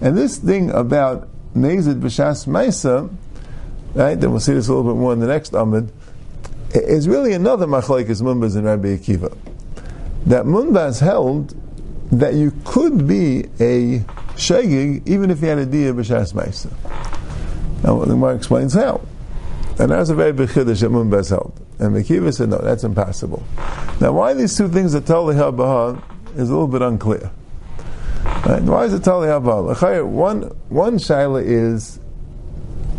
And 0.00 0.16
this 0.16 0.38
thing 0.38 0.70
about 0.70 1.28
Nezid 1.54 2.00
B'Shas 2.00 2.46
Maisa, 2.46 3.14
right, 3.94 4.18
and 4.18 4.30
we'll 4.30 4.40
see 4.40 4.52
this 4.52 4.68
a 4.68 4.74
little 4.74 4.92
bit 4.92 4.98
more 4.98 5.12
in 5.12 5.20
the 5.20 5.26
next 5.26 5.52
Amid, 5.54 5.92
is 6.74 7.08
really 7.08 7.32
another 7.32 7.66
machlekes 7.66 8.20
Munbaz 8.20 8.56
and 8.56 8.64
Rabbi 8.64 8.96
Akiva. 8.96 9.36
That 10.26 10.44
Munbaz 10.44 11.00
held 11.00 11.54
that 12.10 12.34
you 12.34 12.52
could 12.64 13.06
be 13.06 13.44
a 13.60 14.00
shegig 14.34 15.06
even 15.06 15.30
if 15.30 15.40
you 15.40 15.48
had 15.48 15.58
a 15.58 15.66
dia 15.66 15.92
b'shas 15.92 16.32
ma'isa. 16.32 16.72
Now 17.84 17.98
the 18.00 18.14
Gemara 18.14 18.34
explains 18.34 18.74
how. 18.74 19.00
And 19.78 19.90
that's 19.90 20.10
a 20.10 20.14
very 20.14 20.32
big 20.32 20.48
chiddush 20.48 20.80
that 20.80 20.90
Munbaz 20.90 21.30
held. 21.30 21.52
And 21.78 21.94
Mekiva 21.94 22.32
said, 22.34 22.48
no, 22.48 22.58
that's 22.58 22.84
impossible. 22.84 23.42
Now 24.00 24.12
why 24.12 24.34
these 24.34 24.56
two 24.56 24.68
things 24.68 24.94
are 24.94 25.00
totally 25.00 25.34
habaha 25.36 26.02
is 26.34 26.48
a 26.48 26.52
little 26.52 26.68
bit 26.68 26.82
unclear. 26.82 27.30
Right? 28.46 28.62
Why 28.62 28.84
is 28.84 28.94
it 28.94 29.04
totally 29.04 29.28
habaha? 29.28 30.06
One, 30.06 30.42
one 30.68 30.98
shaila 30.98 31.44
is 31.44 31.98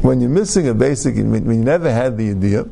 when 0.01 0.21
you're 0.21 0.29
missing 0.29 0.67
a 0.67 0.73
basic, 0.73 1.15
when 1.15 1.45
you 1.45 1.63
never 1.63 1.91
had 1.91 2.17
the 2.17 2.31
idea, 2.31 2.65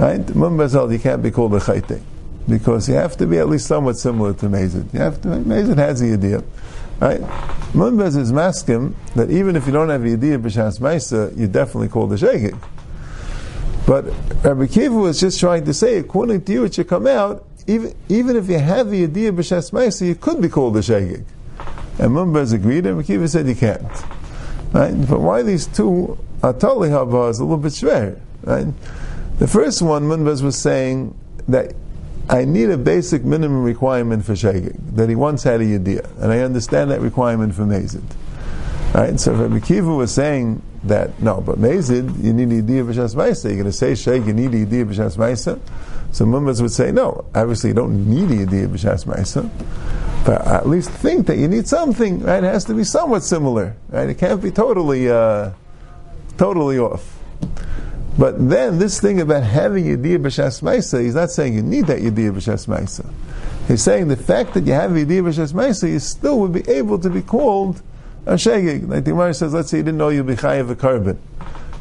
Right? 0.00 0.24
Mumbazal, 0.24 0.90
you 0.90 0.98
can't 0.98 1.22
be 1.22 1.30
called 1.30 1.52
a 1.52 1.58
chayte. 1.58 2.00
Because 2.48 2.88
you 2.88 2.94
have 2.94 3.18
to 3.18 3.26
be 3.26 3.36
at 3.36 3.50
least 3.50 3.66
somewhat 3.66 3.98
similar 3.98 4.32
to 4.32 4.46
Mazid. 4.46 4.94
You 4.94 5.00
have 5.00 5.20
to, 5.20 5.28
Mazid 5.28 5.76
has 5.76 6.00
the 6.00 6.14
idea. 6.14 6.42
Right? 6.98 7.20
Mumbaz 7.72 8.16
is 8.16 8.32
maskim 8.32 8.94
that 9.14 9.30
even 9.30 9.56
if 9.56 9.66
you 9.66 9.72
don't 9.72 9.90
have 9.90 10.02
the 10.02 10.14
idea 10.14 10.36
of 10.36 10.40
b'shas 10.40 10.80
ma'isa, 10.80 11.36
you 11.36 11.48
definitely 11.48 11.88
call 11.88 12.06
the 12.06 12.16
shegig. 12.16 12.58
But 13.86 14.06
Rabbi 14.42 14.68
Kiva 14.68 14.94
was 14.94 15.20
just 15.20 15.38
trying 15.38 15.66
to 15.66 15.74
say, 15.74 15.98
according 15.98 16.44
to 16.44 16.52
you, 16.52 16.64
it 16.64 16.74
should 16.74 16.88
come 16.88 17.06
out, 17.06 17.46
even, 17.66 17.94
even 18.08 18.36
if 18.36 18.48
you 18.48 18.58
have 18.58 18.88
the 18.88 19.04
idea 19.04 19.28
of 19.28 19.34
b'shas 19.34 19.70
ma'isa, 19.70 20.06
you 20.06 20.14
could 20.14 20.40
be 20.40 20.48
called 20.48 20.78
a 20.78 20.80
shegig. 20.80 21.26
And 22.00 22.12
Mumbaz 22.12 22.54
agreed, 22.54 22.86
and 22.86 22.96
Rabbi 22.96 23.26
said 23.26 23.46
you 23.46 23.54
can't. 23.54 23.82
Right? 24.72 24.94
But 25.08 25.20
why 25.20 25.42
these 25.42 25.66
two 25.66 26.18
are 26.42 26.54
totally 26.54 26.88
haba 26.88 27.28
is 27.28 27.38
a 27.40 27.44
little 27.44 27.58
bit 27.58 27.72
schwer. 27.72 28.18
Right? 28.42 28.66
The 29.38 29.46
first 29.46 29.82
one, 29.82 30.04
Munbaz 30.04 30.42
was 30.42 30.56
saying 30.56 31.14
that 31.48 31.74
I 32.30 32.44
need 32.46 32.70
a 32.70 32.78
basic 32.78 33.24
minimum 33.24 33.64
requirement 33.64 34.24
for 34.24 34.32
shagig, 34.32 34.76
that 34.94 35.08
he 35.10 35.14
once 35.14 35.42
had 35.42 35.60
a 35.60 35.64
yediyah, 35.64 36.22
and 36.22 36.32
I 36.32 36.38
understand 36.40 36.90
that 36.90 37.00
requirement 37.00 37.54
for 37.54 37.62
Mazid. 37.62 38.04
Right? 38.94 39.18
So 39.20 39.34
Rabbi 39.34 39.60
Kiva 39.60 39.92
was 39.92 40.14
saying 40.14 40.62
that, 40.84 41.20
no, 41.20 41.40
but 41.40 41.58
Mazid, 41.58 42.22
you 42.22 42.32
need 42.32 42.50
a 42.50 42.62
yediyah 42.62 42.86
b'shas 42.86 43.14
ma'isa. 43.14 43.44
You're 43.44 43.54
going 43.54 43.64
to 43.64 43.72
say 43.72 43.94
shag, 43.94 44.26
you 44.26 44.32
need 44.32 44.54
a 44.54 44.64
yediyah 44.64 44.86
b'shas 44.86 45.16
ma'isa? 45.16 45.60
So 46.12 46.24
Munbaz 46.24 46.62
would 46.62 46.70
say, 46.70 46.92
no, 46.92 47.26
obviously 47.34 47.70
you 47.70 47.74
don't 47.74 48.08
need 48.08 48.30
a 48.30 48.46
yediyah 48.46 48.68
b'shas 48.68 49.04
ma'isa, 49.04 49.50
but 50.24 50.46
at 50.46 50.68
least 50.68 50.90
think 50.90 51.26
that 51.26 51.38
you 51.38 51.48
need 51.48 51.66
something, 51.66 52.20
right? 52.20 52.42
It 52.44 52.46
has 52.46 52.64
to 52.66 52.74
be 52.74 52.84
somewhat 52.84 53.22
similar, 53.22 53.76
right? 53.88 54.08
It 54.08 54.18
can't 54.18 54.42
be 54.42 54.50
totally, 54.50 55.10
uh, 55.10 55.52
totally 56.36 56.78
off. 56.78 57.18
But 58.18 58.50
then 58.50 58.78
this 58.78 59.00
thing 59.00 59.20
about 59.20 59.44
having 59.44 59.84
Yediyah 59.84 60.18
B'Shas 60.18 60.62
Maisa, 60.62 61.02
he's 61.02 61.14
not 61.14 61.30
saying 61.30 61.54
you 61.54 61.62
need 61.62 61.86
that 61.86 62.00
Yediyah 62.00 62.32
B'Shas 62.32 62.66
Maisa. 62.66 63.10
He's 63.66 63.82
saying 63.82 64.08
the 64.08 64.16
fact 64.16 64.54
that 64.54 64.66
you 64.66 64.72
have 64.72 64.90
Yediyah 64.90 65.22
B'Shas 65.22 65.52
Maisa, 65.52 65.88
you 65.88 65.98
still 65.98 66.38
would 66.40 66.52
be 66.52 66.68
able 66.68 66.98
to 66.98 67.08
be 67.08 67.22
called 67.22 67.80
a 68.26 68.34
Shegig. 68.34 68.88
Like 68.88 69.04
the 69.04 69.12
Gemara 69.12 69.32
says, 69.32 69.54
let's 69.54 69.70
say 69.70 69.78
you 69.78 69.84
didn't 69.84 69.98
know 69.98 70.10
you'd 70.10 70.26
be 70.26 70.34
Chayav 70.34 70.70
a 70.70 70.76
korban. 70.76 71.18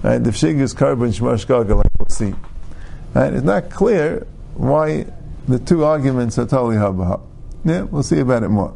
Right? 0.02 0.17
The 0.19 0.30
Shig 0.30 0.60
is 0.62 0.73
korban, 0.73 1.17
Shmosh 1.17 1.45
Gaga, 1.45 1.75
like 1.75 1.88
we'll 1.97 2.08
see. 2.08 2.34
Right? 3.13 3.34
It's 3.34 3.43
not 3.43 3.69
clear 3.69 4.25
why 4.54 5.08
the 5.47 5.60
two 5.60 5.84
arguments 5.84 6.38
are 6.38 6.45
totally 6.45 6.78
habaha. 6.78 7.21
Yeah, 7.65 7.84
we'll 7.84 8.04
see 8.04 8.19
about 8.19 8.43
it 8.43 8.50
more. 8.50 8.74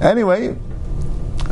Anyway, 0.00 0.56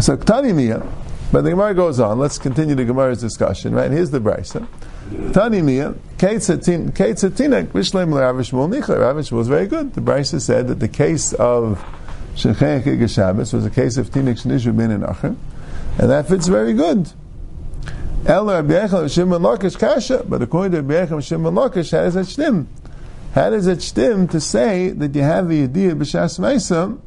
so 0.01 0.17
Ktanimiyah, 0.17 0.87
but 1.31 1.43
the 1.43 1.51
Gemara 1.51 1.75
goes 1.75 2.01
on. 2.01 2.19
Let's 2.19 2.39
continue 2.39 2.75
the 2.75 2.85
Gemara's 2.85 3.21
discussion. 3.21 3.75
Right? 3.75 3.91
Here's 3.91 4.11
the 4.11 4.21
brisa. 4.21 4.67
Tanimia, 5.11 5.95
Ketzatinek, 6.17 6.93
Vishlem 7.69 8.15
Rav 8.19 8.37
Shmuel 8.37 8.69
Nicha. 8.73 8.99
Rav 8.99 9.31
was 9.33 9.49
very 9.49 9.67
good. 9.67 9.95
The 9.95 10.01
Brisa 10.01 10.41
said 10.41 10.69
that 10.69 10.81
the 10.81 10.89
case 10.89 11.33
of 11.35 11.85
Shechayach 12.35 13.15
Shabbos 13.15 13.53
was 13.53 13.67
a 13.67 13.71
case 13.71 13.97
of 13.99 14.11
Tinek 14.11 14.43
Shnishu 14.43 14.77
bin 14.77 14.91
and 14.91 15.05
and 15.99 16.11
that 16.11 16.29
fits 16.29 16.47
very 16.49 16.73
good. 16.73 17.13
But 18.25 18.49
according 18.49 18.63
to 18.63 18.63
Rabbi 18.63 18.87
Yechon 18.87 19.13
Shimon 19.13 19.43
Lakish, 21.55 21.91
does 21.91 22.17
it 22.17 22.27
shtim? 22.27 22.67
How 23.33 23.51
does 23.51 23.67
it 23.67 23.79
shtim 23.79 24.31
to 24.31 24.41
say 24.41 24.91
that 24.91 25.15
you 25.15 25.23
have 25.23 25.51
a 25.51 25.55
Yediyah 25.55 25.95
b'Shas 25.95 26.39
Meisam? 26.39 27.01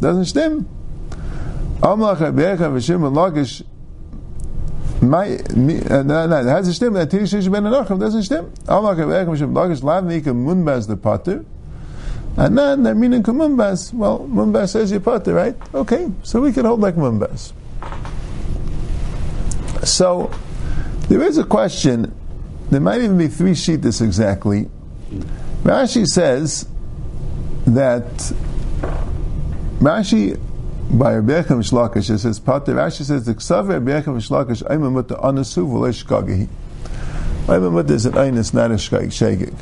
Doesn't 0.00 0.24
shtim. 0.24 0.64
Amlach 1.80 2.20
Rabbi 2.20 2.42
Yechon 2.42 2.84
Shimon 2.84 3.14
Lakish 3.14 3.62
my 5.02 5.38
nein 5.54 6.46
has 6.46 6.68
a 6.68 6.74
stimmt 6.74 6.94
der 6.94 7.08
tisch 7.08 7.32
ist 7.32 7.50
ben 7.50 7.64
noch 7.64 7.98
das 7.98 8.12
ist 8.12 8.26
stimmt 8.26 8.50
aber 8.66 8.94
wir 8.98 9.18
haben 9.18 9.34
schon 9.34 9.54
lagisch 9.54 9.82
lav 9.82 10.04
nik 10.04 10.26
munbas 10.26 10.86
the 10.86 10.94
potter 10.94 11.42
and 12.36 12.58
then 12.58 12.82
the 12.82 12.94
meaning 12.94 13.26
of 13.26 13.34
munbas 13.34 13.94
well 13.94 14.28
Mumbas 14.30 14.72
says 14.72 14.92
you 14.92 15.00
potter 15.00 15.32
right 15.32 15.56
okay 15.74 16.10
so 16.22 16.42
we 16.42 16.52
can 16.52 16.66
hold 16.66 16.80
like 16.80 16.96
Mumbas. 16.96 17.54
so 19.82 20.30
There 21.10 21.22
is 21.22 21.38
a 21.38 21.44
question. 21.44 22.14
There 22.70 22.80
might 22.80 23.02
even 23.02 23.18
be 23.18 23.26
three 23.26 23.50
sheetas 23.50 24.00
exactly. 24.00 24.70
Rashi 25.62 26.06
says 26.06 26.66
that 27.66 28.04
Rashi 29.78 30.40
by 30.90 31.14
Rabbi 31.14 31.42
Yechim 31.42 31.62
Shlakish, 31.62 32.10
it 32.10 32.18
says 32.18 32.40
Pater. 32.40 32.74
Rashi 32.74 33.04
says 33.04 33.26
the 33.26 33.34
Ksav 33.34 33.68
Rabbi 33.68 33.90
Yechim 33.90 34.16
Shlakish 34.16 34.62
Aimamut 34.64 35.08
the 35.08 35.16
Anasu 35.16 35.68
v'le 35.68 35.92
Shkagehi. 35.92 36.48
Aimamut 37.46 37.90
is 37.90 38.06
an 38.06 38.14
Einis, 38.14 38.52
not 38.52 38.70
a 38.70 38.74
Shegig. 38.74 39.54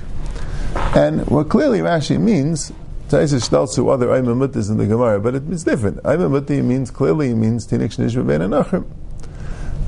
And 0.96 1.26
what 1.26 1.48
clearly 1.48 1.80
Rashi 1.80 2.18
means 2.20 2.72
Taisa 3.08 3.40
Shtelzu 3.40 3.90
other 3.90 4.08
Aimamutas 4.08 4.70
in 4.70 4.76
the 4.76 4.86
Gemara, 4.86 5.18
but 5.18 5.34
it, 5.34 5.42
it's 5.50 5.64
different. 5.64 6.02
Aimamuti 6.02 6.62
means 6.62 6.90
clearly 6.90 7.34
means 7.34 7.66
Tinik 7.66 7.96
Shenish 7.96 8.14
Bein 8.26 8.40
Anachrim. 8.40 8.84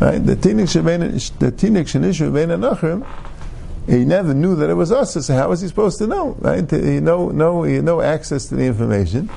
Right? 0.01 0.19
The 0.19 0.37
Tinik 0.37 0.69
Shenish 0.69 1.39
the 1.39 1.53
Tinik 1.53 1.85
Shenish 1.85 2.33
Bein 2.33 2.49
Anachrim. 2.49 3.07
He 3.91 4.05
never 4.05 4.33
knew 4.33 4.55
that 4.55 4.71
it 4.71 4.75
was 4.75 4.93
us. 4.93 5.15
So 5.15 5.35
how 5.35 5.49
was 5.49 5.63
he 5.63 5.67
supposed 5.67 5.99
to 5.99 6.07
know? 6.07 6.37
Right? 6.39 6.71
He 6.71 7.01
no 7.01 7.31
no 7.31 7.65
he 7.65 7.75
had 7.75 7.85
no 7.85 8.01
access 8.01 8.47
to 8.47 8.55
the 8.55 8.63
information. 8.63 9.29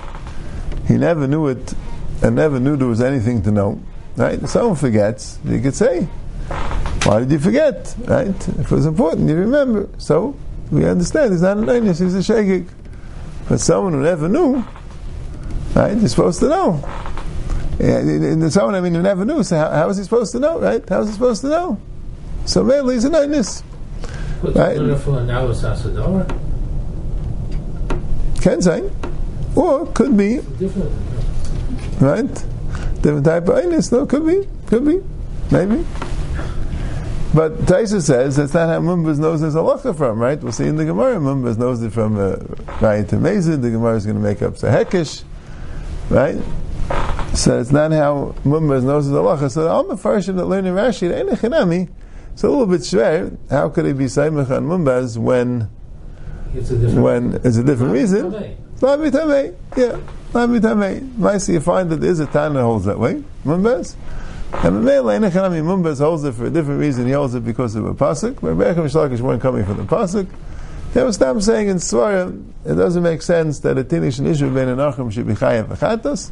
He 0.88 0.94
never 0.94 1.28
knew 1.28 1.48
it, 1.48 1.74
and 2.22 2.36
never 2.36 2.60
knew 2.60 2.78
there 2.78 2.88
was 2.88 3.02
anything 3.02 3.42
to 3.44 3.52
know. 3.52 3.82
Right? 4.16 4.48
Someone 4.48 4.76
forgets, 4.76 5.40
you 5.44 5.60
could 5.60 5.74
say, 5.74 6.04
"Why 7.04 7.22
did 7.22 7.32
you 7.32 7.40
forget?" 7.40 7.96
Right? 8.06 8.28
If 8.30 8.60
it 8.60 8.72
was 8.72 8.86
important, 8.86 9.28
you 9.28 9.38
remember. 9.38 9.90
So 9.98 10.36
we 10.70 10.86
understand. 10.86 11.32
He's 11.32 11.42
not 11.42 11.58
an 11.58 11.66
Einis, 11.66 12.00
he's 12.00 12.14
a 12.14 12.20
Shegig. 12.20 12.70
But 13.50 13.60
someone 13.60 13.94
who 13.94 14.04
never 14.04 14.30
knew, 14.30 14.64
right, 15.76 15.98
is 15.98 16.12
supposed 16.12 16.40
to 16.42 16.50
know. 16.50 16.84
And 17.80 18.54
someone, 18.54 18.76
I 18.76 18.82
mean, 18.82 18.94
who 18.94 19.02
never 19.02 19.26
knew, 19.26 19.44
so 19.44 19.58
how, 19.58 19.88
was 19.88 19.98
he 19.98 20.04
supposed 20.04 20.32
to 20.34 20.40
know, 20.40 20.60
right? 20.60 20.88
How 20.88 21.00
was 21.00 21.08
he 21.08 21.14
supposed 21.14 21.42
to 21.42 21.50
know? 21.50 21.82
So 22.46 22.64
mainly 22.64 22.94
he's 22.94 23.06
an 23.06 23.14
eyedness. 23.14 23.64
Right? 24.44 24.78
now 24.78 25.48
it's 25.50 25.62
Asadora. 25.62 26.28
Can 28.42 28.62
say. 28.62 28.92
Or 29.56 29.86
could 29.88 30.18
be. 30.18 30.42
Different. 30.60 30.92
Right? 32.02 32.34
Different 33.02 33.26
type 33.26 33.48
of 33.48 33.56
eyedness, 33.56 33.92
no, 33.92 34.06
could 34.06 34.26
be. 34.26 34.48
Could 34.68 34.86
be. 34.86 35.02
Maybe. 35.50 35.86
But 37.34 37.54
Taisa 37.60 38.02
says 38.02 38.36
that's 38.36 38.54
not 38.54 38.68
how 38.68 38.80
Mumbas 38.82 39.18
knows 39.18 39.40
his 39.40 39.56
halacha 39.56 39.98
from, 39.98 40.20
right? 40.20 40.40
We'll 40.42 40.52
see 40.52 40.68
in 40.68 40.76
the 40.76 40.86
Gemara, 40.86 41.16
Mumbas 41.16 41.58
knows 41.58 41.82
it 41.82 41.92
from 41.92 42.18
uh, 42.18 42.36
Raya 42.80 43.08
to 43.10 43.16
Mezid, 43.16 43.62
the 43.62 43.72
Gemara 43.72 43.96
is 43.96 44.06
going 44.06 44.18
to 44.18 44.22
make 44.22 44.42
up 44.42 44.56
Sahekish, 44.56 45.24
right? 46.10 46.38
So 47.34 47.60
it's 47.60 47.72
not 47.72 47.92
how 47.92 48.36
Mumbas 48.44 48.84
knows 48.84 49.06
his 49.06 49.14
halacha. 49.14 49.50
So 49.50 49.68
all 49.68 49.86
the 49.86 49.96
Farshim 49.96 50.36
that 50.36 50.46
learn 50.46 50.66
in 50.66 50.76
Rashi, 50.76 51.10
Einechinami, 51.12 51.90
it's 52.34 52.44
a 52.44 52.50
little 52.50 52.66
bit 52.66 52.82
schwer. 52.82 53.38
How 53.50 53.70
could 53.70 53.86
it 53.86 53.98
be 53.98 54.06
Saimach 54.06 54.50
on 54.50 54.66
Mumbas 54.68 55.18
when 55.18 55.70
It's 56.54 56.72
a 56.72 56.78
different. 56.78 57.02
when 57.02 57.34
it's 57.44 57.58
a 57.58 57.64
different 57.64 57.94
reason? 57.94 58.32
Tamei, 58.32 59.56
yeah, 59.78 59.98
Lavi 60.34 60.60
Tamei. 60.60 61.18
Nice, 61.18 61.48
you 61.48 61.62
find 61.62 61.90
that 61.90 62.02
there 62.02 62.12
is 62.12 62.20
a 62.20 62.26
Tana 62.26 62.56
that 62.56 62.62
holds 62.64 62.86
that 62.86 63.00
way, 63.00 63.24
Mumbas. 63.46 63.96
And 64.52 64.86
the 64.86 64.92
Mamela 64.92 65.20
Enechanami 65.20 65.64
Mumbas 65.64 66.00
holds 66.00 66.24
it 66.26 66.34
for 66.34 66.46
a 66.46 66.50
different 66.50 66.80
reason. 66.80 67.08
He 67.08 67.14
holds 67.14 67.34
it 67.34 67.44
because 67.44 67.76
of 67.76 67.86
a 67.86 67.94
pasuk. 67.94 68.36
Berachim 68.36 68.76
Shlakish 68.76 69.20
weren't 69.20 69.42
coming 69.42 69.66
from 69.66 69.78
the 69.78 69.84
pasuk. 69.84 70.28
They 70.94 71.04
was 71.04 71.16
stop 71.16 71.42
saying 71.42 71.70
in 71.70 71.78
Svara, 71.78 72.40
it 72.66 72.76
doesn't 72.76 73.02
make 73.02 73.24
sense 73.24 73.60
that 73.62 73.80
a 73.80 73.84
tinish 73.84 74.20
and 74.20 74.28
ishu 74.28 74.54
ben 74.54 74.68
anachim 74.68 75.12
should 75.12 75.26
be 75.26 75.34
chayav 75.34 75.76
v'chatos. 75.76 76.30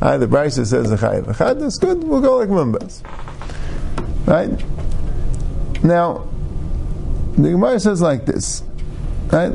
Uh, 0.00 0.18
the 0.18 0.26
Brisa 0.26 0.66
says 0.66 0.90
a 0.90 0.96
chayav 0.96 1.26
v'chatos. 1.26 1.80
Good, 1.80 2.02
we'll 2.02 2.20
go 2.20 2.38
like 2.38 2.48
Mumbas. 2.48 3.04
Right? 4.26 4.50
Now, 5.82 6.28
the 7.36 7.50
Gemara 7.50 7.80
says 7.80 8.00
like 8.00 8.26
this. 8.26 8.62
Right? 9.28 9.52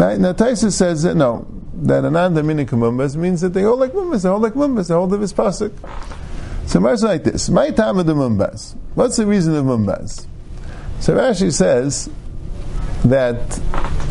Right? 0.00 0.18
Now 0.18 0.32
Taisa 0.32 0.72
says 0.72 1.02
that 1.02 1.14
no, 1.14 1.46
that 1.74 2.04
ananda 2.04 2.42
minik 2.42 2.68
Mumbas 2.70 3.16
means 3.16 3.40
that 3.40 3.50
they 3.50 3.62
hold 3.62 3.80
like 3.80 3.92
Mumbas, 3.92 4.22
they 4.22 4.28
hold 4.28 4.42
like 4.42 4.54
Mumbas, 4.54 4.88
they 4.88 4.94
hold 4.94 5.12
of 5.12 5.20
his 5.20 5.32
pasuk. 5.32 5.72
So 6.70 6.78
Rashi 6.78 7.02
like 7.02 7.24
this: 7.24 7.48
My 7.48 7.70
time 7.70 7.98
of 7.98 8.06
the 8.06 8.14
mumbas. 8.14 8.76
What's 8.94 9.16
the 9.16 9.26
reason 9.26 9.56
of 9.56 9.64
mumbas? 9.64 10.24
So 11.00 11.16
Rashi 11.16 11.52
says 11.52 12.08
that 13.04 13.60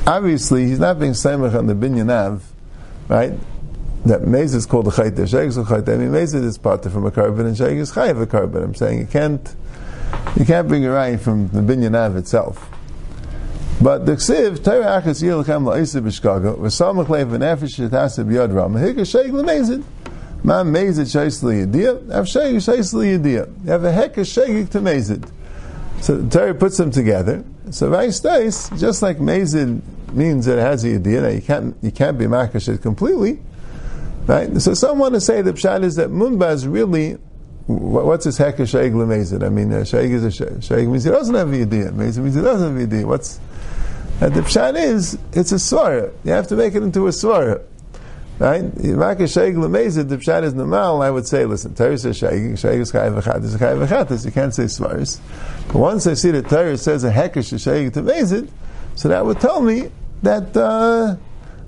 obviously 0.05 0.65
he's 0.65 0.77
not 0.77 0.99
being 0.99 1.13
samech 1.13 1.57
on 1.57 1.67
the 1.67 1.73
binyanav, 1.73 2.41
right? 3.07 3.31
That 4.05 4.23
mez 4.23 4.55
is 4.55 4.65
called 4.65 4.87
a 4.87 4.91
chayte, 4.91 5.25
sheik 5.25 5.47
is 5.47 5.57
a 5.57 5.63
chayte. 5.63 5.93
I 5.93 5.97
mean, 5.97 6.09
mez 6.09 6.35
is 6.35 6.57
part 6.57 6.83
from 6.83 7.05
a 7.05 7.11
korban, 7.11 7.45
and 7.45 7.55
sheik 7.55 7.77
is 7.77 7.93
chayav 7.93 8.21
a 8.21 8.27
korban. 8.27 8.63
I'm 8.63 8.75
saying 8.75 8.99
you 8.99 9.07
can't, 9.07 9.55
you 10.35 10.45
can't 10.45 10.67
bring 10.67 10.85
a 10.85 10.91
right 10.91 11.19
from 11.19 11.49
the 11.49 11.61
binyanav 11.61 12.17
itself. 12.17 12.69
But 13.81 14.05
the 14.05 14.13
ksiv 14.13 14.63
Torah 14.63 15.01
achas 15.01 15.23
yilchem 15.23 15.63
la'isa 15.63 16.01
b'shkaga 16.01 16.57
v'samach 16.57 17.05
leiv 17.05 17.29
v'nefesh 17.29 17.89
shetasa 17.89 18.25
b'yad 18.25 18.53
ram 18.53 18.73
hika 18.73 19.05
sheik 19.05 19.31
l'mezid. 19.31 19.83
Ma 20.43 20.63
mezid 20.63 21.07
shaisli 21.07 21.65
yediyah, 21.65 22.11
have 22.11 22.25
shegig 22.25 22.57
shaisli 22.57 23.17
yediyah. 23.17 23.65
You 23.65 23.71
have 23.71 23.83
a 23.83 23.91
heck 23.91 24.17
of 24.17 24.25
shegig 24.25 24.69
to 24.71 24.79
mezid. 24.79 25.29
So 26.01 26.17
the 26.17 26.29
Torah 26.29 26.53
puts 26.55 26.77
them 26.77 26.91
together. 26.91 27.43
So 27.71 27.89
vice 27.89 28.17
stays, 28.17 28.69
just 28.77 29.01
like 29.01 29.17
mezid 29.17 29.81
means 30.13 30.45
that 30.45 30.57
it 30.57 30.61
has 30.61 30.83
a 30.83 30.99
yediyah, 30.99 31.21
that 31.21 31.35
you 31.35 31.41
can't, 31.41 31.75
you 31.81 31.91
can't 31.91 32.17
be 32.17 32.25
makashit 32.25 32.81
completely, 32.81 33.39
right? 34.27 34.61
So 34.61 34.73
some 34.73 34.97
want 34.99 35.13
to 35.15 35.21
say 35.21 35.41
the 35.41 35.53
pshat 35.53 35.83
is 35.83 35.95
that 35.97 36.09
munbaz 36.09 36.71
really, 36.71 37.17
what's 37.69 38.25
his 38.25 38.37
heck 38.37 38.59
of 38.59 38.67
shegig 38.67 38.93
lemezid? 38.93 39.45
I 39.45 39.49
mean, 39.49 39.71
uh, 39.71 39.77
shegig 39.77 40.11
is 40.11 40.41
a 40.71 40.87
means 40.87 41.03
he 41.03 41.09
doesn't 41.09 41.35
have 41.35 41.53
a 41.53 41.55
yediyah. 41.55 41.91
Mezid 41.91 42.17
means 42.17 42.35
he 42.35 42.41
doesn't 42.41 42.77
have 42.77 42.81
a 42.81 42.87
yediyah. 42.87 43.05
What's, 43.05 43.39
and 44.21 44.33
the 44.33 44.41
pshat 44.41 44.75
is, 44.75 45.17
it's 45.33 45.51
a 45.51 45.55
svara. 45.55 46.11
You 46.23 46.31
have 46.31 46.47
to 46.47 46.55
make 46.55 46.75
it 46.75 46.83
into 46.83 47.07
a 47.07 47.11
svara. 47.11 47.63
Right? 48.39 48.63
Shaygl 48.63 49.55
Lemezid, 49.55 50.07
the 50.07 50.15
Pshat 50.15 50.43
is 50.43 50.53
Namal, 50.53 51.03
I 51.03 51.11
would 51.11 51.27
say, 51.27 51.43
listen, 51.43 51.75
Torah 51.75 51.97
says 51.97 52.21
Shaygl, 52.21 52.53
Shaygl 52.53 52.79
is 52.79 52.91
Chayav 52.93 53.21
Echad, 53.21 53.43
is 53.43 53.57
Chayav 53.57 53.85
Echad, 53.85 54.25
you 54.25 54.31
can't 54.31 54.55
say 54.55 54.63
Svaris. 54.63 55.19
But 55.67 55.75
once 55.75 56.07
I 56.07 56.13
see 56.13 56.31
that 56.31 56.47
Torah 56.47 56.77
says 56.77 57.03
a 57.03 57.11
Hekesh 57.11 57.51
is 57.51 57.65
Shaygl 57.65 57.91
to 57.95 58.01
Mezid, 58.01 58.49
so 58.95 59.09
that 59.09 59.25
would 59.25 59.41
tell 59.41 59.61
me 59.61 59.91
that, 60.23 60.55
uh, 60.55 61.17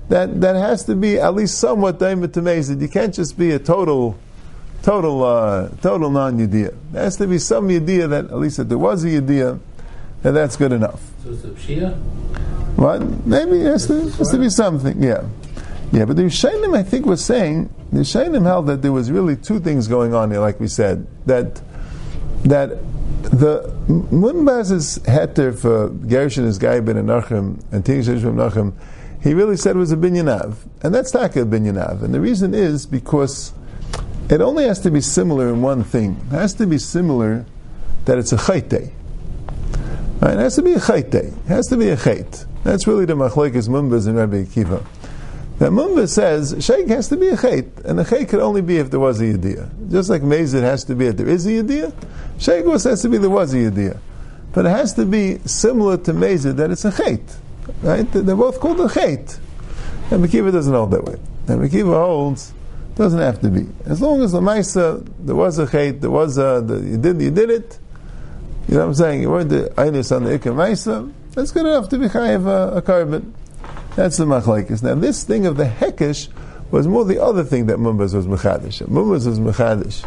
that, 0.08 0.40
that 0.40 0.56
has 0.56 0.86
to 0.86 0.96
be 0.96 1.18
at 1.18 1.34
least 1.34 1.58
somewhat 1.58 1.98
Daimah 1.98 2.32
to 2.32 2.40
Mezid. 2.40 2.80
You 2.80 2.88
can't 2.88 3.12
just 3.12 3.36
be 3.36 3.50
a 3.50 3.58
total, 3.58 4.18
total, 4.82 5.24
uh, 5.24 5.68
total 5.80 6.10
non-Yediyah. 6.10 6.76
There 6.92 7.02
has 7.02 7.16
to 7.16 7.26
be 7.26 7.38
some 7.38 7.68
Yediyah 7.68 8.10
that, 8.10 8.24
at 8.26 8.38
least 8.38 8.56
that 8.58 8.68
there 8.68 8.78
was 8.78 9.04
a 9.04 9.08
Yediyah, 9.08 9.58
and 10.24 10.36
that's 10.36 10.56
good 10.56 10.72
enough. 10.72 11.00
So 11.24 11.30
it's 11.30 11.44
a 11.44 11.48
Pshia? 11.48 11.96
What? 12.76 13.26
Maybe 13.26 13.60
it 13.60 13.66
has 13.66 13.86
to, 13.86 14.00
has 14.10 14.30
to 14.30 14.38
be 14.38 14.50
something, 14.50 15.02
yeah. 15.02 15.24
Yeah, 15.92 16.06
but 16.06 16.16
the 16.16 16.22
Rishonim, 16.22 16.76
I 16.76 16.82
think, 16.82 17.04
was 17.04 17.22
saying 17.24 17.72
the 17.92 18.00
Rishonim 18.00 18.44
held 18.44 18.66
that 18.68 18.80
there 18.80 18.92
was 18.92 19.10
really 19.10 19.36
two 19.36 19.60
things 19.60 19.88
going 19.88 20.14
on 20.14 20.30
here, 20.30 20.40
like 20.40 20.58
we 20.58 20.68
said 20.68 21.06
that 21.26 21.60
that 22.44 22.78
the 23.22 23.72
Munbaz's 23.88 24.98
heter 25.00 25.56
for 25.56 25.90
Gershon 25.90 26.44
is 26.44 26.58
Gai 26.58 26.80
ben 26.80 26.96
Anachim 26.96 27.62
and 27.70 27.84
Tigsh 27.84 28.06
ben 28.06 28.34
Nachim, 28.34 28.72
he 29.22 29.34
really 29.34 29.56
said 29.56 29.76
was 29.76 29.92
a 29.92 29.96
binyanav, 29.96 30.56
and 30.82 30.94
that's 30.94 31.10
taka 31.10 31.40
binyanav, 31.40 32.02
and 32.02 32.12
the 32.14 32.20
reason 32.20 32.54
is 32.54 32.86
because 32.86 33.52
it 34.32 34.40
only 34.40 34.64
has 34.64 34.80
to 34.80 34.90
be 34.90 35.00
similar 35.00 35.48
in 35.48 35.62
one 35.62 35.84
thing. 35.84 36.16
It 36.30 36.34
has 36.34 36.54
to 36.54 36.66
be 36.66 36.78
similar 36.78 37.44
that 38.04 38.18
it's 38.18 38.32
a 38.32 38.36
chayte. 38.36 38.92
Right? 40.20 40.34
It 40.34 40.38
has 40.38 40.56
to 40.56 40.62
be 40.62 40.72
a 40.72 40.78
chayte. 40.78 41.14
It 41.14 41.48
has 41.48 41.66
to 41.68 41.76
be 41.76 41.88
a 41.88 41.96
chayt. 41.96 42.46
That's 42.64 42.86
really 42.86 43.04
the 43.04 43.14
machlekes 43.14 43.68
mumbas 43.68 44.06
and 44.06 44.16
Rabbi 44.16 44.44
Akiva. 44.44 44.84
That 45.58 45.70
Mumba 45.70 46.08
says 46.08 46.56
sheikh 46.58 46.88
has 46.88 47.08
to 47.08 47.16
be 47.16 47.28
a 47.28 47.36
chait, 47.36 47.84
and 47.84 48.00
a 48.00 48.04
chait 48.04 48.28
could 48.28 48.40
only 48.40 48.62
be 48.62 48.78
if 48.78 48.90
there 48.90 48.98
was 48.98 49.20
a 49.20 49.24
yediyah. 49.24 49.90
Just 49.90 50.10
like 50.10 50.22
Mezid 50.22 50.62
has 50.62 50.82
to 50.84 50.94
be 50.96 51.06
if 51.06 51.16
there 51.16 51.28
is 51.28 51.46
a 51.46 51.50
yediyah, 51.50 51.92
sheikh 52.38 52.64
was 52.64 52.84
has 52.84 53.02
to 53.02 53.08
be 53.08 53.18
there 53.18 53.30
was 53.30 53.54
a 53.54 53.58
yediyah. 53.58 53.98
But 54.52 54.66
it 54.66 54.70
has 54.70 54.94
to 54.94 55.06
be 55.06 55.38
similar 55.44 55.98
to 55.98 56.12
Mezid 56.12 56.56
that 56.56 56.70
it's 56.70 56.84
a 56.84 56.90
chait. 56.90 57.36
Right? 57.82 58.10
They're 58.10 58.34
both 58.34 58.58
called 58.58 58.80
a 58.80 58.88
chait. 58.88 59.38
And 60.10 60.24
Mekiva 60.24 60.50
doesn't 60.50 60.72
hold 60.72 60.90
that 60.90 61.04
way. 61.04 61.14
And 61.46 61.60
Mekiva 61.60 61.94
holds 61.94 62.52
doesn't 62.96 63.20
have 63.20 63.40
to 63.40 63.48
be. 63.48 63.66
As 63.86 64.00
long 64.00 64.22
as 64.22 64.32
the 64.32 64.40
Maisa, 64.40 65.06
there 65.18 65.34
was 65.34 65.58
a 65.58 65.66
chait, 65.66 66.00
there 66.00 66.10
was 66.10 66.38
a, 66.38 66.62
the, 66.64 66.80
you 66.80 66.98
did 66.98 67.20
you 67.20 67.30
did 67.30 67.50
it, 67.50 67.78
you 68.68 68.74
know 68.74 68.80
what 68.80 68.86
I'm 68.88 68.94
saying? 68.94 69.22
You 69.22 69.30
weren't 69.30 69.48
the 69.50 69.72
Einis 69.76 70.14
on 70.14 70.24
the 70.24 70.38
Ikka 70.38 70.52
Maisa, 70.54 71.12
that's 71.34 71.50
good 71.50 71.64
enough 71.64 71.88
to 71.88 71.98
be 71.98 72.06
chayiv 72.08 72.46
a, 72.46 72.76
a 72.76 72.82
korban. 72.82 73.32
That's 73.96 74.18
the 74.18 74.24
machlekes. 74.24 74.82
Now, 74.82 74.94
this 74.94 75.24
thing 75.24 75.46
of 75.46 75.56
the 75.56 75.64
hekesh 75.64 76.28
was 76.70 76.86
more 76.86 77.04
the 77.04 77.22
other 77.22 77.42
thing 77.42 77.66
that 77.66 77.78
Mumbas 77.78 78.14
was 78.14 78.26
mechadish. 78.26 78.86
Mumbas 78.86 79.26
was 79.26 79.40
mechadish. 79.40 80.02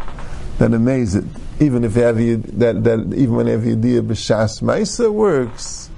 That 0.59 0.71
it. 0.73 1.23
Even 1.59 1.83
if 1.83 1.95
you 1.95 2.01
have 2.01 2.17
that, 2.59 2.83
that 2.83 3.13
even 3.15 3.35
when 3.35 3.47
you 3.47 3.53
have 3.53 3.61
yediyah 3.61 4.07
b'shas 4.07 4.61
ma'isa 4.61 5.11
works. 5.11 5.89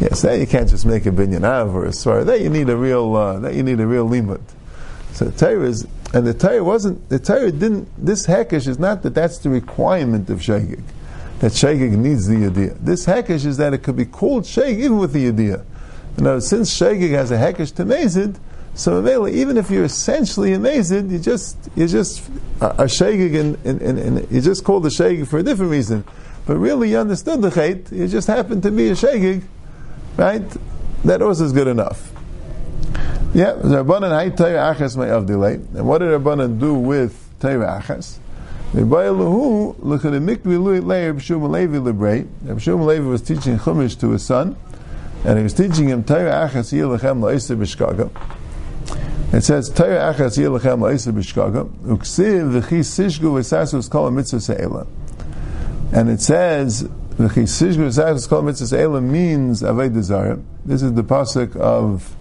Yes, 0.00 0.22
that 0.22 0.38
you 0.38 0.46
can't 0.46 0.68
just 0.68 0.86
make 0.86 1.06
a 1.06 1.10
binyan 1.10 1.44
av 1.44 1.74
or 1.74 1.86
a 1.86 1.92
swar. 1.92 2.24
That 2.24 2.40
you 2.40 2.48
need 2.48 2.68
a 2.68 2.76
real. 2.76 3.16
Uh, 3.16 3.38
that 3.40 3.54
you 3.54 3.62
need 3.62 3.80
a 3.80 3.86
real 3.86 4.04
limit. 4.04 4.40
So 5.16 5.30
Torah 5.30 5.66
is, 5.66 5.86
and 6.12 6.26
the 6.26 6.34
Torah 6.34 6.62
wasn't. 6.62 7.08
The 7.08 7.18
Torah 7.18 7.50
didn't. 7.50 7.88
This 7.96 8.26
hekesh 8.26 8.68
is 8.68 8.78
not 8.78 9.02
that. 9.02 9.14
That's 9.14 9.38
the 9.38 9.48
requirement 9.48 10.28
of 10.28 10.40
shegig. 10.40 10.82
that 11.38 11.52
shegig 11.52 11.92
needs 11.96 12.26
the 12.26 12.34
yediyah. 12.34 12.76
This 12.80 13.06
hekesh 13.06 13.46
is 13.46 13.56
that 13.56 13.72
it 13.72 13.78
could 13.78 13.96
be 13.96 14.04
called 14.04 14.44
sheg 14.44 14.78
even 14.78 14.98
with 14.98 15.14
the. 15.14 15.22
You 15.22 15.64
know, 16.18 16.38
since 16.38 16.78
shegig 16.78 17.12
has 17.12 17.30
a 17.30 17.38
hekesh 17.38 17.74
to 17.76 17.86
mezid, 17.86 18.38
so 18.74 19.26
even 19.26 19.56
if 19.56 19.70
you're 19.70 19.84
essentially 19.84 20.52
amazed, 20.52 20.92
you 20.92 21.18
just 21.18 21.56
you 21.74 21.88
just 21.88 22.22
a, 22.60 22.66
a 22.66 22.84
shegig 22.84 23.40
and, 23.40 23.56
and, 23.64 23.80
and, 23.80 23.98
and, 23.98 24.30
you 24.30 24.42
just 24.42 24.64
called 24.64 24.82
the 24.82 24.90
shegig 24.90 25.26
for 25.28 25.38
a 25.38 25.42
different 25.42 25.70
reason. 25.70 26.04
But 26.44 26.58
really 26.58 26.90
you 26.90 26.98
understood 26.98 27.40
the 27.40 27.48
chait, 27.48 27.90
you 27.90 28.06
just 28.06 28.26
happened 28.26 28.62
to 28.64 28.70
be 28.70 28.90
a 28.90 28.92
shegig, 28.92 29.44
right? 30.18 30.44
That 31.04 31.22
also 31.22 31.46
is 31.46 31.54
good 31.54 31.68
enough. 31.68 32.12
Yeah, 33.36 33.52
Rabbanan 33.52 34.18
hay 34.18 34.30
Torah 34.30 34.74
achas 34.74 34.96
may 34.96 35.08
avdilay. 35.08 35.56
And 35.74 35.86
what 35.86 35.98
did 35.98 36.08
Rabbanan 36.08 36.58
do 36.58 36.72
with 36.72 37.28
Torah 37.38 37.82
achas? 37.82 38.16
The 38.72 38.80
Lahu, 38.80 39.76
look 39.78 40.06
at 40.06 40.12
the 40.12 40.20
mikvi 40.20 40.58
lui 40.58 40.80
lei 40.80 41.08
Reb 41.08 41.18
Shmuel 41.18 41.50
Levi 41.50 41.76
lebrei. 41.76 42.26
Reb 42.44 42.56
Shmuel 42.56 42.86
Levi 42.86 43.06
was 43.06 43.20
teaching 43.20 43.58
Chumash 43.58 44.00
to 44.00 44.12
his 44.12 44.24
son, 44.24 44.56
and 45.22 45.36
he 45.36 45.42
was 45.42 45.52
teaching 45.52 45.86
him 45.86 46.02
Torah 46.02 46.48
achas 46.48 46.72
yilachem. 46.72 47.30
It 49.34 49.40
says 49.42 49.68
Torah 49.68 50.14
achas 50.14 50.38
yilachem 50.38 50.78
la'isa 50.78 51.12
b'shkaga. 51.12 51.68
Uksiv 51.80 52.62
v'chi 52.62 52.80
sishgu 52.80 53.20
v'sasus 53.20 53.90
kol 53.90 54.10
mitzvah 54.12 54.38
se'ela. 54.38 54.86
And 55.92 56.08
it 56.08 56.22
says 56.22 56.84
v'chi 56.84 57.42
sishgu 57.42 57.88
v'sasus 57.88 58.26
kol 58.30 58.40
mitzvah 58.40 58.78
se'ela 58.78 59.02
means 59.02 59.62
avay 59.62 59.90
desire. 59.90 60.38
This 60.64 60.80
is 60.82 60.94
the 60.94 61.04
pasuk 61.04 61.54
of 61.56 62.16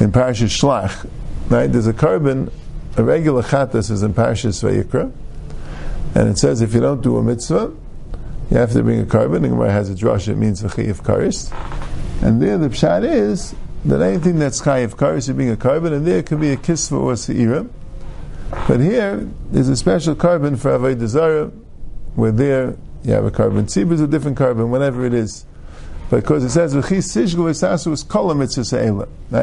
in 0.00 0.12
Parashas 0.12 0.50
Shlach. 0.50 1.08
Right? 1.48 1.70
There's 1.70 1.86
a 1.86 1.92
korban, 1.92 2.52
a 2.96 3.04
regular 3.04 3.42
chatas 3.42 3.90
is 3.90 4.02
in 4.02 4.14
Parashas 4.14 4.62
Vayikra. 4.62 5.12
And 6.14 6.28
it 6.28 6.38
says 6.38 6.62
if 6.62 6.74
you 6.74 6.80
don't 6.80 7.02
do 7.02 7.18
a 7.18 7.22
mitzvah, 7.22 7.72
you 8.50 8.56
have 8.56 8.72
to 8.72 8.82
bring 8.82 9.00
a 9.00 9.04
korban. 9.04 9.42
The 9.42 9.48
Gemara 9.48 9.72
has 9.72 9.90
a 9.90 9.94
drush, 9.94 10.28
it 10.28 10.36
means 10.36 10.62
v'chiv 10.62 11.02
karis. 11.02 11.52
And 12.22 12.40
there 12.40 12.56
the 12.58 12.68
pshat 12.68 13.04
is 13.04 13.54
that 13.84 14.00
anything 14.00 14.38
that's 14.38 14.60
chayiv 14.60 14.94
karis, 14.94 15.28
you 15.28 15.34
bring 15.34 15.50
a 15.50 15.56
korban, 15.56 15.92
and 15.92 16.06
there 16.06 16.22
could 16.22 16.40
be 16.40 16.52
a 16.52 16.56
kisva 16.56 16.98
or 16.98 17.12
a 17.12 17.16
seira. 17.16 17.68
But 18.68 18.80
here, 18.80 19.28
there's 19.50 19.68
a 19.68 19.76
special 19.76 20.14
korban 20.14 20.58
for 20.58 20.70
Avodah 20.70 21.06
Zarah, 21.06 21.46
where 22.14 22.32
there 22.32 22.76
you 23.04 23.12
have 23.12 23.24
a 23.24 23.30
korban. 23.30 23.64
Tzibah 23.64 23.92
is 23.92 24.00
a 24.00 24.06
different 24.06 24.38
korban, 24.38 24.68
whatever 24.68 25.04
it 25.04 25.12
is. 25.12 25.44
Because 26.08 26.44
it 26.44 26.50
says. 26.50 26.72
Right? 26.74 26.92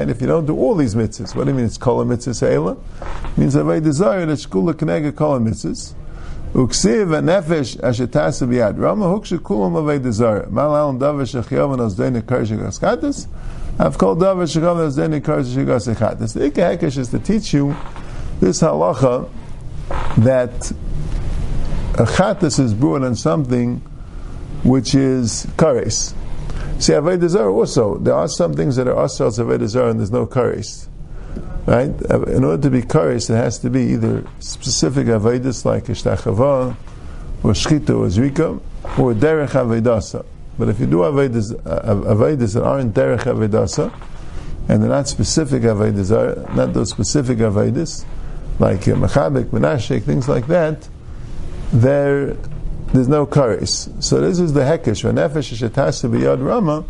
If 0.09 0.21
you 0.21 0.27
don't 0.27 0.45
do 0.45 0.55
all 0.55 0.75
these 0.75 0.95
mitzvahs, 0.95 1.35
what 1.35 1.43
do 1.43 1.49
you 1.49 1.57
mean 1.57 1.65
it's 1.65 1.77
kol 1.77 2.05
mitzvah 2.05 2.31
se'ela? 2.31 2.77
It 3.31 3.37
means 3.37 3.55
avodah 3.55 3.83
desire 3.83 4.25
that 4.25 4.39
shkula 4.39 4.73
kenega 4.73 5.13
kol 5.13 5.39
mitzvahs. 5.39 5.93
Uksiv 6.53 7.21
nefesh 7.21 7.75
ashetasa 7.81 8.47
biyad 8.47 8.79
rama 8.79 9.07
huksha 9.07 9.39
kulam 9.39 9.73
avodah 9.73 10.03
desire. 10.03 10.45
Malal 10.45 10.97
davar 10.97 11.25
shechiyov 11.25 11.73
and 11.73 11.81
ozdei 11.81 12.21
nekar 12.21 12.45
shegaskatis. 12.45 13.27
I've 13.77 13.97
called 13.97 14.19
davar 14.19 14.43
shechiyov 14.43 14.85
and 14.85 14.93
ozdei 14.93 15.19
nekar 15.19 15.43
shegaskatis. 15.43 16.33
The 16.33 16.49
ikka 16.49 16.77
hekesh 16.77 16.97
is 16.97 17.09
to 17.09 17.19
teach 17.19 17.53
you 17.53 17.75
this 18.39 18.61
halacha 18.61 19.29
that 20.19 20.71
a 21.95 22.05
chatas 22.05 22.57
is 22.57 22.73
brewed 22.73 23.03
on 23.03 23.15
something 23.15 23.81
which 24.63 24.95
is 24.95 25.45
kares. 25.57 26.13
See, 26.83 26.91
Avodah 26.91 27.49
also, 27.49 27.97
there 27.97 28.13
are 28.13 28.27
some 28.27 28.55
things 28.55 28.75
that 28.75 28.89
are 28.89 28.95
asals 28.95 29.39
Avodah 29.39 29.67
Zarah 29.67 29.91
and 29.91 30.01
there's 30.01 30.11
no 30.11 30.25
kares. 30.25 30.89
Right? 31.65 31.87
In 32.27 32.43
order 32.43 32.61
to 32.63 32.69
be 32.69 32.81
kares, 32.81 33.29
it 33.29 33.35
has 33.35 33.57
to 33.59 33.69
be 33.69 33.83
either 33.93 34.27
specific 34.39 35.07
Avodas 35.07 35.63
like 35.63 35.85
Ishtachava, 35.85 36.75
or 37.41 37.51
Shchita, 37.51 37.91
or 37.91 38.07
Zrika, 38.07 38.59
or 38.99 39.13
Derech 39.13 39.51
Avedasa. 39.51 40.25
But 40.59 40.67
if 40.67 40.81
you 40.81 40.87
do 40.87 40.97
Avodas, 40.97 41.53
Avodas 41.63 42.53
that 42.55 42.63
aren't 42.63 42.93
Derech 42.93 43.33
Avedasa, 43.33 43.89
and 44.67 44.83
they're 44.83 44.89
not 44.89 45.07
specific 45.07 45.61
Zarah, 45.61 46.53
not 46.53 46.73
those 46.73 46.89
specific 46.89 47.37
Avodas, 47.37 48.03
like 48.59 48.89
uh, 48.89 48.95
Machabik, 48.95 50.03
things 50.03 50.27
like 50.27 50.47
that, 50.47 50.89
they're 51.71 52.35
there's 52.93 53.07
no 53.07 53.25
kares. 53.25 54.03
So 54.03 54.21
this 54.21 54.39
is 54.39 54.53
the 54.53 54.61
hekesh. 54.61 55.03
When 55.03 55.15
nefesh 55.15 55.51
shetasa 55.51 56.09
b'yad 56.09 56.45
rama 56.45 56.85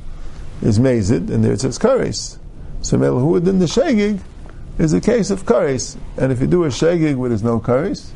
is 0.61 0.77
mazid, 0.77 1.29
and 1.29 1.43
there 1.43 1.53
it 1.53 1.61
says 1.61 1.79
kares. 1.79 2.37
So 2.81 2.97
melhu 2.97 3.31
within 3.31 3.59
the 3.59 3.65
shegig 3.65 4.19
is 4.77 4.91
a 4.91 4.99
case 4.99 5.31
of 5.31 5.45
kares. 5.45 5.97
And 6.17 6.33
if 6.33 6.41
you 6.41 6.47
do 6.47 6.65
a 6.65 6.67
shegig 6.67 7.15
where 7.15 7.29
there's 7.29 7.43
no 7.43 7.61
kares, 7.61 8.11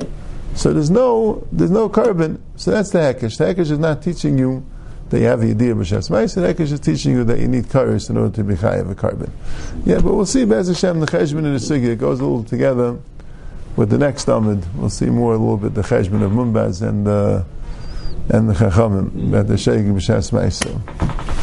so 0.54 0.74
there's 0.74 0.90
no 0.90 1.48
there's 1.54 1.72
no 1.72 1.88
korban. 1.88 2.42
So 2.58 2.72
that's 2.72 2.90
the 2.92 3.00
hekesh. 3.00 3.38
The 3.38 3.46
hekesh 3.46 3.72
is 3.72 3.80
not 3.80 4.04
teaching 4.04 4.38
you 4.38 4.66
that 5.10 5.20
you 5.20 5.26
have 5.26 5.40
the 5.40 5.52
idea 5.52 5.72
of 5.72 5.78
b'shas 5.78 6.10
ma'is. 6.10 6.36
The 6.36 6.42
hekesh 6.42 6.74
is 6.74 6.82
teaching 6.82 7.14
you 7.14 7.24
that 7.24 7.40
you 7.40 7.48
need 7.48 7.66
kares 7.66 8.10
in 8.10 8.18
order 8.18 8.36
to 8.36 8.44
be 8.44 8.56
chayav 8.56 8.92
a 8.92 8.96
korban. 8.96 9.32
Yeah, 9.86 10.02
but 10.02 10.14
we'll 10.14 10.26
see 10.26 10.44
Bez 10.44 10.68
Hashem 10.68 11.00
the 11.00 11.06
cheshbon 11.06 11.46
and 11.46 11.56
the 11.56 11.60
sugi. 11.60 11.86
It 11.86 12.00
goes 12.00 12.20
a 12.20 12.26
little 12.26 12.44
together 12.44 13.00
with 13.78 13.90
the 13.92 13.98
next 13.98 14.28
amid. 14.28 14.66
We'll 14.76 14.90
see 14.90 15.06
more 15.06 15.36
a 15.36 15.38
little 15.38 15.56
bit 15.56 15.74
the 15.74 15.84
cheshbon 15.84 16.22
of 16.22 16.34
Mumbaz 16.34 16.86
and. 16.86 17.08
Uh, 17.08 17.44
and 18.30 18.50
the 18.50 18.54
Chachamim, 18.54 19.32
that 19.32 19.48
the 19.48 19.58
Sheikh 19.58 19.86
B'Shas 19.86 20.32
Ma'isa. 20.32 21.28